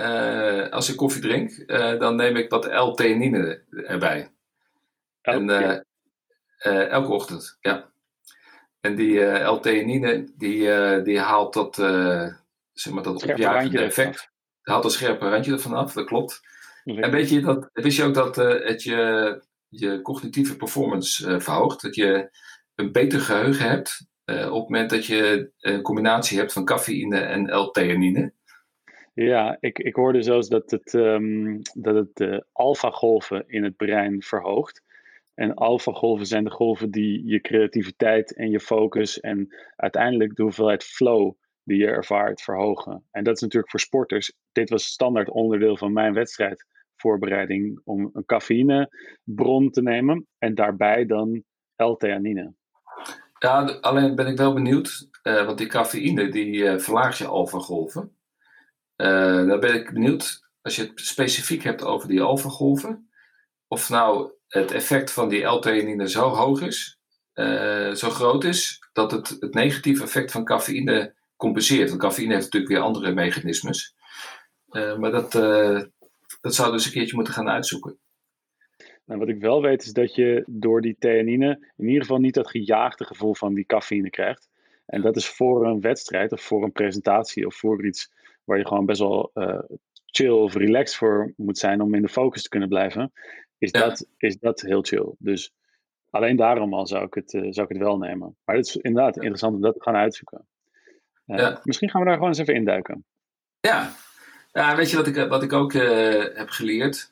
Uh, 0.00 0.68
als 0.68 0.90
ik 0.90 0.96
koffie 0.96 1.22
drink, 1.22 1.50
uh, 1.50 1.98
dan 1.98 2.16
neem 2.16 2.36
ik 2.36 2.50
wat 2.50 2.66
L-theanine 2.66 3.64
erbij. 3.70 4.30
En, 5.22 5.48
uh, 5.48 6.90
elke 6.90 7.12
ochtend, 7.12 7.56
ja. 7.60 7.90
En 8.80 8.94
die 8.94 9.20
L-theanine, 9.20 10.32
die, 10.36 10.68
die 11.02 11.18
haalt 11.18 11.54
dat, 11.54 11.74
zeg 12.72 12.92
maar, 12.92 13.02
dat 13.02 13.22
opjagende 13.30 13.80
effect. 13.82 14.30
Haalt 14.62 14.82
dat 14.82 14.92
scherpe 14.92 15.28
randje 15.28 15.52
ervan 15.52 15.74
af, 15.74 15.92
dat 15.92 16.06
klopt. 16.06 16.40
En 16.84 17.10
weet 17.10 17.28
je, 17.28 17.40
dat, 17.40 17.70
wist 17.72 17.96
je 17.96 18.04
ook 18.04 18.14
dat 18.14 18.36
het 18.36 18.82
je, 18.82 19.42
je 19.68 20.02
cognitieve 20.02 20.56
performance 20.56 21.40
verhoogt? 21.40 21.82
Dat 21.82 21.94
je 21.94 22.30
een 22.74 22.92
beter 22.92 23.20
geheugen 23.20 23.68
hebt 23.68 24.06
op 24.24 24.34
het 24.34 24.52
moment 24.52 24.90
dat 24.90 25.06
je 25.06 25.50
een 25.60 25.82
combinatie 25.82 26.38
hebt 26.38 26.52
van 26.52 26.64
cafeïne 26.64 27.18
en 27.18 27.56
L-theanine. 27.56 28.32
Ja, 29.14 29.56
ik, 29.60 29.78
ik 29.78 29.94
hoorde 29.94 30.22
zelfs 30.22 30.48
dat 30.48 30.70
het, 30.70 30.92
um, 30.92 31.60
dat 31.74 31.94
het 31.94 32.08
de 32.12 32.46
alfa-golven 32.52 33.44
in 33.46 33.64
het 33.64 33.76
brein 33.76 34.22
verhoogt. 34.22 34.82
En 35.34 35.54
alfa-golven 35.54 36.26
zijn 36.26 36.44
de 36.44 36.50
golven 36.50 36.90
die 36.90 37.26
je 37.26 37.40
creativiteit 37.40 38.36
en 38.36 38.50
je 38.50 38.60
focus 38.60 39.20
en 39.20 39.54
uiteindelijk 39.76 40.36
de 40.36 40.42
hoeveelheid 40.42 40.84
flow 40.84 41.34
die 41.64 41.78
je 41.78 41.86
ervaart 41.86 42.42
verhogen. 42.42 43.04
En 43.10 43.24
dat 43.24 43.34
is 43.34 43.40
natuurlijk 43.40 43.70
voor 43.70 43.80
sporters. 43.80 44.32
Dit 44.52 44.70
was 44.70 44.84
standaard 44.84 45.30
onderdeel 45.30 45.76
van 45.76 45.92
mijn 45.92 46.14
wedstrijdvoorbereiding 46.14 47.80
om 47.84 48.10
een 48.12 48.24
cafeïnebron 48.24 49.70
te 49.70 49.82
nemen 49.82 50.26
en 50.38 50.54
daarbij 50.54 51.06
dan 51.06 51.42
L-theanine. 51.76 52.54
Ja, 53.38 53.78
alleen 53.80 54.14
ben 54.14 54.26
ik 54.26 54.36
wel 54.36 54.54
benieuwd, 54.54 55.08
uh, 55.22 55.46
want 55.46 55.58
die 55.58 55.66
cafeïne 55.66 56.28
die 56.28 56.54
uh, 56.54 56.78
verlaagt 56.78 57.18
je 57.18 57.26
alfa-golven. 57.26 58.16
Uh, 58.96 59.46
dan 59.46 59.60
ben 59.60 59.74
ik 59.74 59.92
benieuwd, 59.92 60.48
als 60.60 60.76
je 60.76 60.82
het 60.82 60.92
specifiek 60.94 61.62
hebt 61.62 61.84
over 61.84 62.08
die 62.08 62.20
alfagolven, 62.20 63.10
of 63.72 63.88
nou 63.88 64.32
het 64.48 64.70
effect 64.70 65.12
van 65.12 65.28
die 65.28 65.44
L-theanine 65.44 66.08
zo 66.08 66.28
hoog 66.28 66.60
is, 66.60 66.98
uh, 67.34 67.90
zo 67.92 68.10
groot 68.10 68.44
is, 68.44 68.88
dat 68.92 69.10
het 69.10 69.28
het 69.28 69.54
negatieve 69.54 70.02
effect 70.02 70.30
van 70.30 70.44
cafeïne 70.44 71.14
compenseert. 71.36 71.88
Want 71.88 72.00
cafeïne 72.00 72.32
heeft 72.32 72.44
natuurlijk 72.44 72.72
weer 72.72 72.82
andere 72.82 73.12
mechanismes. 73.12 73.94
Uh, 74.70 74.98
maar 74.98 75.10
dat, 75.10 75.32
dat 76.40 76.54
zou 76.54 76.72
dus 76.72 76.86
een 76.86 76.92
keertje 76.92 77.14
moeten 77.14 77.34
gaan 77.34 77.48
uitzoeken. 77.48 77.98
Nou, 79.04 79.20
wat 79.20 79.28
ik 79.28 79.40
wel 79.40 79.62
weet 79.62 79.82
is 79.82 79.92
dat 79.92 80.14
je 80.14 80.44
door 80.46 80.80
die 80.80 80.96
theanine 80.98 81.72
in 81.76 81.86
ieder 81.86 82.00
geval 82.00 82.18
niet 82.18 82.34
dat 82.34 82.50
gejaagde 82.50 83.04
gevoel 83.04 83.34
van 83.34 83.54
die 83.54 83.66
cafeïne 83.66 84.10
krijgt. 84.10 84.48
En 84.86 85.00
dat 85.02 85.16
is 85.16 85.28
voor 85.28 85.66
een 85.66 85.80
wedstrijd 85.80 86.32
of 86.32 86.40
voor 86.40 86.62
een 86.62 86.72
presentatie 86.72 87.46
of 87.46 87.54
voor 87.54 87.86
iets 87.86 88.12
waar 88.44 88.58
je 88.58 88.66
gewoon 88.66 88.86
best 88.86 89.00
wel 89.00 89.30
uh, 89.34 89.58
chill 90.12 90.30
of 90.30 90.54
relaxed 90.54 90.96
voor 90.96 91.32
moet 91.36 91.58
zijn 91.58 91.80
om 91.80 91.94
in 91.94 92.02
de 92.02 92.08
focus 92.08 92.42
te 92.42 92.48
kunnen 92.48 92.68
blijven, 92.68 93.12
is, 93.62 93.72
dat, 93.72 94.06
is 94.16 94.38
dat 94.38 94.60
heel 94.60 94.82
chill. 94.82 95.14
Dus 95.18 95.52
alleen 96.10 96.36
daarom 96.36 96.74
al 96.74 96.86
zou 96.86 97.04
ik 97.04 97.14
het, 97.14 97.32
uh, 97.32 97.40
zou 97.50 97.66
ik 97.66 97.72
het 97.72 97.82
wel 97.82 97.98
nemen. 97.98 98.36
Maar 98.44 98.56
het 98.56 98.66
is 98.66 98.76
inderdaad 98.76 99.16
interessant 99.16 99.54
om 99.54 99.60
dat 99.60 99.74
te 99.74 99.82
gaan 99.82 99.94
uitzoeken. 99.94 100.46
Uh, 101.26 101.38
ja. 101.38 101.60
Misschien 101.62 101.90
gaan 101.90 102.00
we 102.00 102.06
daar 102.06 102.16
gewoon 102.16 102.30
eens 102.30 102.38
even 102.38 102.54
induiken. 102.54 103.04
Ja, 103.60 103.92
ja 104.52 104.76
weet 104.76 104.90
je 104.90 104.96
wat 104.96 105.06
ik, 105.06 105.28
wat 105.28 105.42
ik 105.42 105.52
ook 105.52 105.72
heb 105.72 106.48
geleerd? 106.48 107.10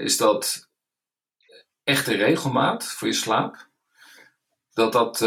is 0.00 0.16
dat 0.16 0.68
echte 1.84 2.14
regelmaat 2.14 2.84
voor 2.84 3.08
je 3.08 3.14
slaap, 3.14 3.68
dat 4.72 4.92
dat 4.92 5.18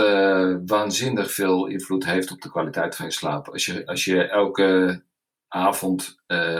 waanzinnig 0.65 1.31
veel 1.31 1.65
invloed 1.65 2.05
heeft 2.05 2.31
op 2.31 2.41
de 2.41 2.49
kwaliteit 2.49 2.95
van 2.95 3.05
je 3.05 3.11
slaap. 3.11 3.47
Als 3.47 3.65
je, 3.65 3.85
als 3.85 4.05
je 4.05 4.23
elke 4.23 5.01
avond 5.47 6.15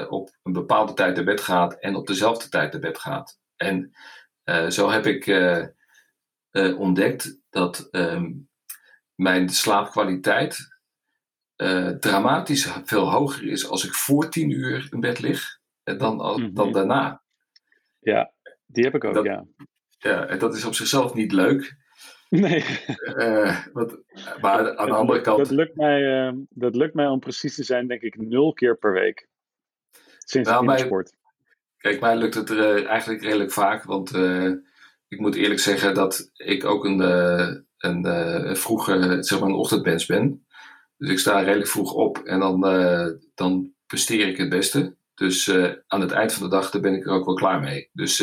op 0.10 0.36
een 0.43 0.54
bepaalde 0.54 0.93
tijd 0.93 1.15
naar 1.15 1.25
bed 1.25 1.41
gaat 1.41 1.73
en 1.73 1.95
op 1.95 2.08
dezelfde 2.08 2.49
tijd 2.49 2.71
naar 2.71 2.82
bed 2.82 2.97
gaat. 2.97 3.39
En 3.55 3.95
uh, 4.45 4.69
zo 4.69 4.89
heb 4.89 5.05
ik 5.05 5.27
ontdekt 6.77 7.39
dat 7.49 7.87
um, 7.91 8.49
mijn 9.15 9.49
slaapkwaliteit 9.49 10.73
dramatisch 11.99 12.71
veel 12.83 13.11
hoger 13.11 13.47
is 13.47 13.67
als 13.67 13.85
ik 13.85 13.93
voor 13.93 14.29
tien 14.29 14.49
uur 14.49 14.87
in 14.91 14.99
bed 14.99 15.19
lig 15.19 15.59
dan, 15.83 16.15
mm 16.15 16.53
dan 16.53 16.71
daarna. 16.71 17.21
Ja, 17.99 18.33
die 18.65 18.83
heb 18.83 18.95
ik 18.95 19.03
ook, 19.03 19.13
dat, 19.13 19.25
ja. 19.25 19.45
Ja, 19.97 20.25
en 20.25 20.39
dat 20.39 20.55
is 20.55 20.65
op 20.65 20.73
zichzelf 20.73 21.13
niet 21.13 21.31
leuk. 21.31 21.73
Nee. 22.29 22.63
Wat, 23.73 23.99
maar 24.41 24.77
aan 24.77 24.87
de 24.87 24.93
andere 24.93 25.21
kant. 25.21 25.37
Dat 25.37 25.49
lukt, 25.49 25.75
mij, 25.75 26.33
dat 26.49 26.75
lukt 26.75 26.93
mij 26.93 27.07
om 27.07 27.19
precies 27.19 27.55
te 27.55 27.63
zijn, 27.63 27.87
denk 27.87 28.01
ik, 28.01 28.17
nul 28.17 28.53
keer 28.53 28.77
per 28.77 28.93
week. 28.93 29.27
Sinds 30.17 30.49
nou, 30.49 30.71
ik 30.71 30.77
sport. 30.77 31.15
Kijk, 31.86 32.00
mij 32.00 32.17
lukt 32.17 32.34
het 32.34 32.50
uh, 32.50 32.88
eigenlijk 32.88 33.24
redelijk 33.24 33.52
vaak. 33.52 33.84
Want 33.84 34.15
ik 35.08 35.19
moet 35.19 35.36
eerlijk 35.36 35.60
zeggen 35.60 35.93
dat 35.93 36.30
ik 36.34 36.65
ook 36.65 36.86
een, 36.86 37.00
een, 37.78 38.06
een 38.06 38.56
vroege, 38.56 39.17
zeg 39.19 39.39
maar 39.39 39.50
ochtendmens 39.50 40.06
ben. 40.06 40.45
Dus 40.98 41.10
ik 41.10 41.19
sta 41.19 41.39
redelijk 41.39 41.69
vroeg 41.69 41.93
op 41.93 42.17
en 42.17 42.39
dan, 42.39 42.60
dan 43.36 43.74
presteer 43.86 44.28
ik 44.28 44.38
het 44.38 44.50
beste. 44.50 44.95
Dus 45.13 45.52
aan 45.88 46.02
het 46.02 46.12
eind 46.12 46.34
van 46.34 46.43
de 46.43 46.56
dag 46.56 46.69
daar 46.71 46.82
ben 46.82 46.93
ik 46.93 47.06
er 47.06 47.12
ook 47.12 47.26
wel 47.26 47.36
klaar 47.36 47.60
mee. 47.60 47.89
Dus 47.93 48.17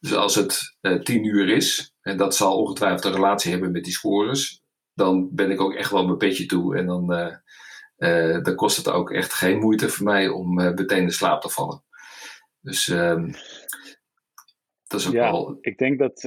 dus 0.00 0.14
als 0.14 0.34
het 0.34 0.76
tien 1.02 1.24
uur 1.24 1.48
is, 1.48 1.94
en 2.00 2.16
dat 2.16 2.36
zal 2.36 2.56
ongetwijfeld 2.56 3.04
een 3.04 3.12
relatie 3.12 3.50
hebben 3.50 3.72
met 3.72 3.84
die 3.84 3.92
scores, 3.92 4.62
dan 4.94 5.28
ben 5.32 5.50
ik 5.50 5.60
ook 5.60 5.74
echt 5.74 5.90
wel 5.90 6.04
mijn 6.04 6.18
petje 6.18 6.46
toe. 6.46 6.76
En 6.76 6.86
dan, 6.86 7.06
dan 8.42 8.54
kost 8.54 8.76
het 8.76 8.88
ook 8.88 9.10
echt 9.10 9.32
geen 9.32 9.58
moeite 9.58 9.88
voor 9.88 10.04
mij 10.04 10.28
om 10.28 10.54
meteen 10.54 11.02
in 11.02 11.10
slaap 11.10 11.40
te 11.40 11.48
vallen. 11.48 11.88
Dus 12.60 12.88
um, 12.88 13.30
dat 14.86 15.00
is 15.00 15.06
ook 15.06 15.12
ja, 15.12 15.30
wel. 15.30 15.58
Ik 15.60 15.78
denk 15.78 15.98
dat, 15.98 16.24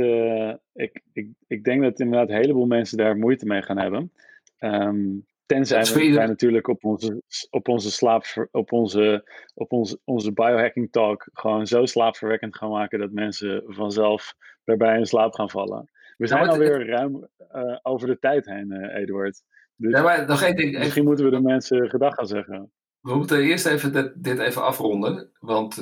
ik, 0.73 1.01
ik, 1.13 1.27
ik 1.47 1.63
denk 1.63 1.81
dat 1.81 1.99
inderdaad 1.99 2.29
een 2.29 2.35
heleboel 2.35 2.65
mensen 2.65 2.97
daar 2.97 3.17
moeite 3.17 3.45
mee 3.45 3.61
gaan 3.61 3.77
hebben. 3.77 4.11
Um, 4.59 5.25
Tenzij 5.45 5.83
we 5.83 6.13
wij 6.13 6.27
natuurlijk 6.27 6.67
op 6.67 6.83
onze, 6.83 7.21
op 7.49 7.67
onze 7.67 7.91
slaap, 7.91 8.47
op 8.51 8.71
onze, 8.71 9.29
op 9.53 9.71
onze, 9.71 9.99
onze 10.03 10.33
biohacking 10.33 10.91
talk 10.91 11.29
gewoon 11.33 11.67
zo 11.67 11.85
slaapverwekkend 11.85 12.57
gaan 12.57 12.69
maken 12.69 12.99
dat 12.99 13.11
mensen 13.11 13.63
vanzelf 13.67 14.35
daarbij 14.63 14.97
in 14.97 15.05
slaap 15.05 15.33
gaan 15.33 15.49
vallen. 15.49 15.89
We 16.17 16.27
zijn 16.27 16.49
alweer 16.49 16.87
ruim 16.87 17.27
uh, 17.55 17.77
over 17.81 18.07
de 18.07 18.19
tijd 18.19 18.45
heen, 18.45 18.71
uh, 18.71 18.95
Eduard. 18.95 19.43
Dus 19.75 19.91
ja, 19.91 20.01
maar 20.01 20.27
nog 20.27 20.41
één 20.41 20.55
ding. 20.55 20.77
Misschien 20.77 21.03
moeten 21.03 21.25
we 21.25 21.31
de 21.31 21.41
mensen 21.41 21.89
gedag 21.89 22.13
gaan 22.13 22.27
zeggen. 22.27 22.71
We 23.03 23.15
moeten 23.15 23.39
eerst 23.39 23.65
even 23.65 23.93
dit, 23.93 24.11
dit 24.15 24.39
even 24.39 24.63
afronden. 24.63 25.31
Want 25.39 25.77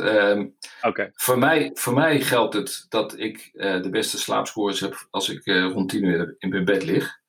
okay. 0.81 1.12
voor, 1.13 1.38
mij, 1.38 1.71
voor 1.73 1.93
mij 1.93 2.21
geldt 2.21 2.53
het 2.53 2.86
dat 2.89 3.19
ik 3.19 3.49
uh, 3.53 3.81
de 3.81 3.89
beste 3.89 4.17
slaapscores 4.17 4.79
heb 4.79 5.07
als 5.10 5.29
ik 5.29 5.45
rond 5.45 5.89
10 5.89 6.03
uur 6.03 6.36
in 6.38 6.49
mijn 6.49 6.65
bed 6.65 6.84
lig. 6.84 7.19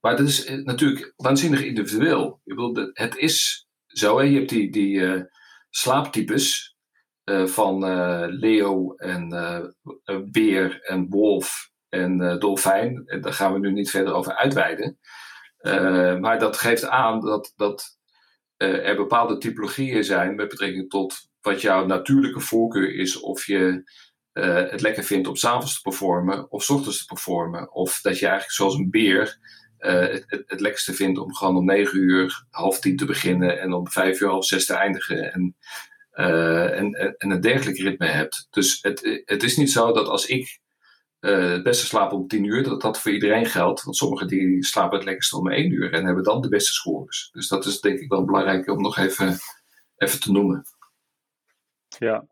Maar 0.00 0.16
dat 0.16 0.28
is 0.28 0.44
eh, 0.44 0.56
natuurlijk 0.56 1.12
waanzinnig 1.16 1.62
individueel. 1.62 2.40
Ik 2.44 2.54
bedoel, 2.54 2.90
het 2.92 3.16
is 3.16 3.66
zo, 3.86 4.18
hè? 4.18 4.24
je 4.24 4.36
hebt 4.36 4.48
die, 4.48 4.70
die 4.70 5.24
slaaptypes 5.70 6.76
van 7.44 7.84
Leo 8.38 8.94
en 8.94 9.28
beer 10.30 10.80
en 10.82 11.08
wolf 11.08 11.70
en 11.88 12.38
dolfijn. 12.38 13.02
En 13.06 13.20
daar 13.20 13.32
gaan 13.32 13.52
we 13.52 13.58
nu 13.58 13.72
niet 13.72 13.90
verder 13.90 14.14
over 14.14 14.34
uitweiden. 14.34 14.98
maar 16.20 16.38
dat 16.38 16.56
geeft 16.56 16.84
aan 16.84 17.20
dat, 17.20 17.52
dat 17.56 17.98
er 18.64 18.96
bepaalde 18.96 19.38
typologieën 19.38 20.04
zijn 20.04 20.34
met 20.34 20.48
betrekking 20.48 20.90
tot 20.90 21.28
wat 21.40 21.60
jouw 21.60 21.86
natuurlijke 21.86 22.40
voorkeur 22.40 22.94
is. 22.94 23.20
Of 23.20 23.46
je 23.46 23.92
het 24.32 24.80
lekker 24.80 25.04
vindt 25.04 25.28
om 25.28 25.36
s'avonds 25.36 25.74
te 25.74 25.82
performen 25.82 26.50
of 26.50 26.62
s 26.62 26.70
ochtends 26.70 26.98
te 26.98 27.04
performen. 27.04 27.72
Of 27.72 28.00
dat 28.00 28.18
je 28.18 28.26
eigenlijk 28.26 28.56
zoals 28.56 28.74
een 28.74 28.90
beer 28.90 29.38
uh, 29.78 29.92
het, 29.92 30.24
het, 30.26 30.42
het, 30.46 30.60
lekkerste 30.60 30.94
vindt 30.94 31.18
om 31.18 31.34
gewoon 31.34 31.56
om 31.56 31.64
negen 31.64 31.98
uur, 31.98 32.44
half 32.50 32.80
tien 32.80 32.96
te 32.96 33.04
beginnen 33.04 33.60
en 33.60 33.72
om 33.72 33.90
vijf 33.90 34.20
uur, 34.20 34.28
half 34.28 34.44
zes 34.44 34.66
te 34.66 34.74
eindigen. 34.74 35.32
En, 35.32 35.56
en, 36.10 36.94
en, 37.18 37.30
een 37.30 37.40
dergelijk 37.40 37.78
ritme 37.78 38.06
hebt. 38.06 38.46
Dus 38.50 38.78
het, 38.82 39.22
het 39.24 39.42
is 39.42 39.56
niet 39.56 39.70
zo 39.70 39.92
dat 39.92 40.06
als 40.06 40.26
ik 40.26 40.58
uh, 41.24 41.50
het 41.50 41.62
beste 41.62 41.86
slaap 41.86 42.12
om 42.12 42.28
tien 42.28 42.44
uur, 42.44 42.62
dat 42.62 42.80
dat 42.80 43.00
voor 43.00 43.12
iedereen 43.12 43.46
geldt. 43.46 43.84
Want 43.84 43.96
sommigen 43.96 44.26
die 44.26 44.64
slapen 44.64 44.96
het 44.96 45.06
lekkerste 45.06 45.36
om 45.36 45.50
één 45.50 45.72
uur 45.72 45.92
en 45.92 46.04
hebben 46.04 46.24
dan 46.24 46.40
de 46.40 46.48
beste 46.48 46.72
scores. 46.72 47.28
Dus 47.32 47.48
dat 47.48 47.64
is 47.64 47.80
denk 47.80 47.98
ik 47.98 48.08
wel 48.10 48.24
belangrijk 48.24 48.70
om 48.70 48.82
nog 48.82 48.98
even, 48.98 49.36
even 49.96 50.20
te 50.20 50.32
noemen. 50.32 50.64
Ja. 51.98 52.26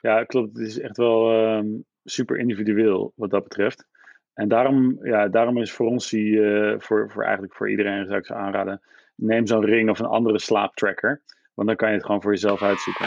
ja, 0.00 0.24
klopt. 0.24 0.58
Het 0.58 0.66
is 0.66 0.78
echt 0.78 0.96
wel 0.96 1.32
um, 1.32 1.84
super 2.04 2.38
individueel 2.38 3.12
wat 3.14 3.30
dat 3.30 3.42
betreft. 3.42 3.86
En 4.34 4.48
daarom, 4.48 4.98
ja, 5.02 5.28
daarom 5.28 5.58
is 5.58 5.72
voor 5.72 5.86
ons 5.86 6.10
die, 6.10 6.30
uh, 6.30 6.74
voor, 6.78 7.10
voor 7.10 7.22
eigenlijk 7.22 7.54
voor 7.54 7.70
iedereen 7.70 8.06
zou 8.06 8.18
ik 8.18 8.26
ze 8.26 8.34
aanraden, 8.34 8.80
neem 9.14 9.46
zo'n 9.46 9.64
ring 9.64 9.90
of 9.90 9.98
een 9.98 10.06
andere 10.06 10.38
slaaptracker. 10.38 11.22
Want 11.54 11.68
dan 11.68 11.76
kan 11.76 11.88
je 11.88 11.94
het 11.94 12.04
gewoon 12.04 12.22
voor 12.22 12.32
jezelf 12.32 12.62
uitzoeken. 12.62 13.06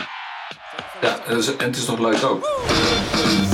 Ja, 1.02 1.26
en 1.26 1.36
het 1.66 1.76
is 1.76 1.88
nog 1.88 2.00
leuk 2.00 2.24
ook. 2.24 3.49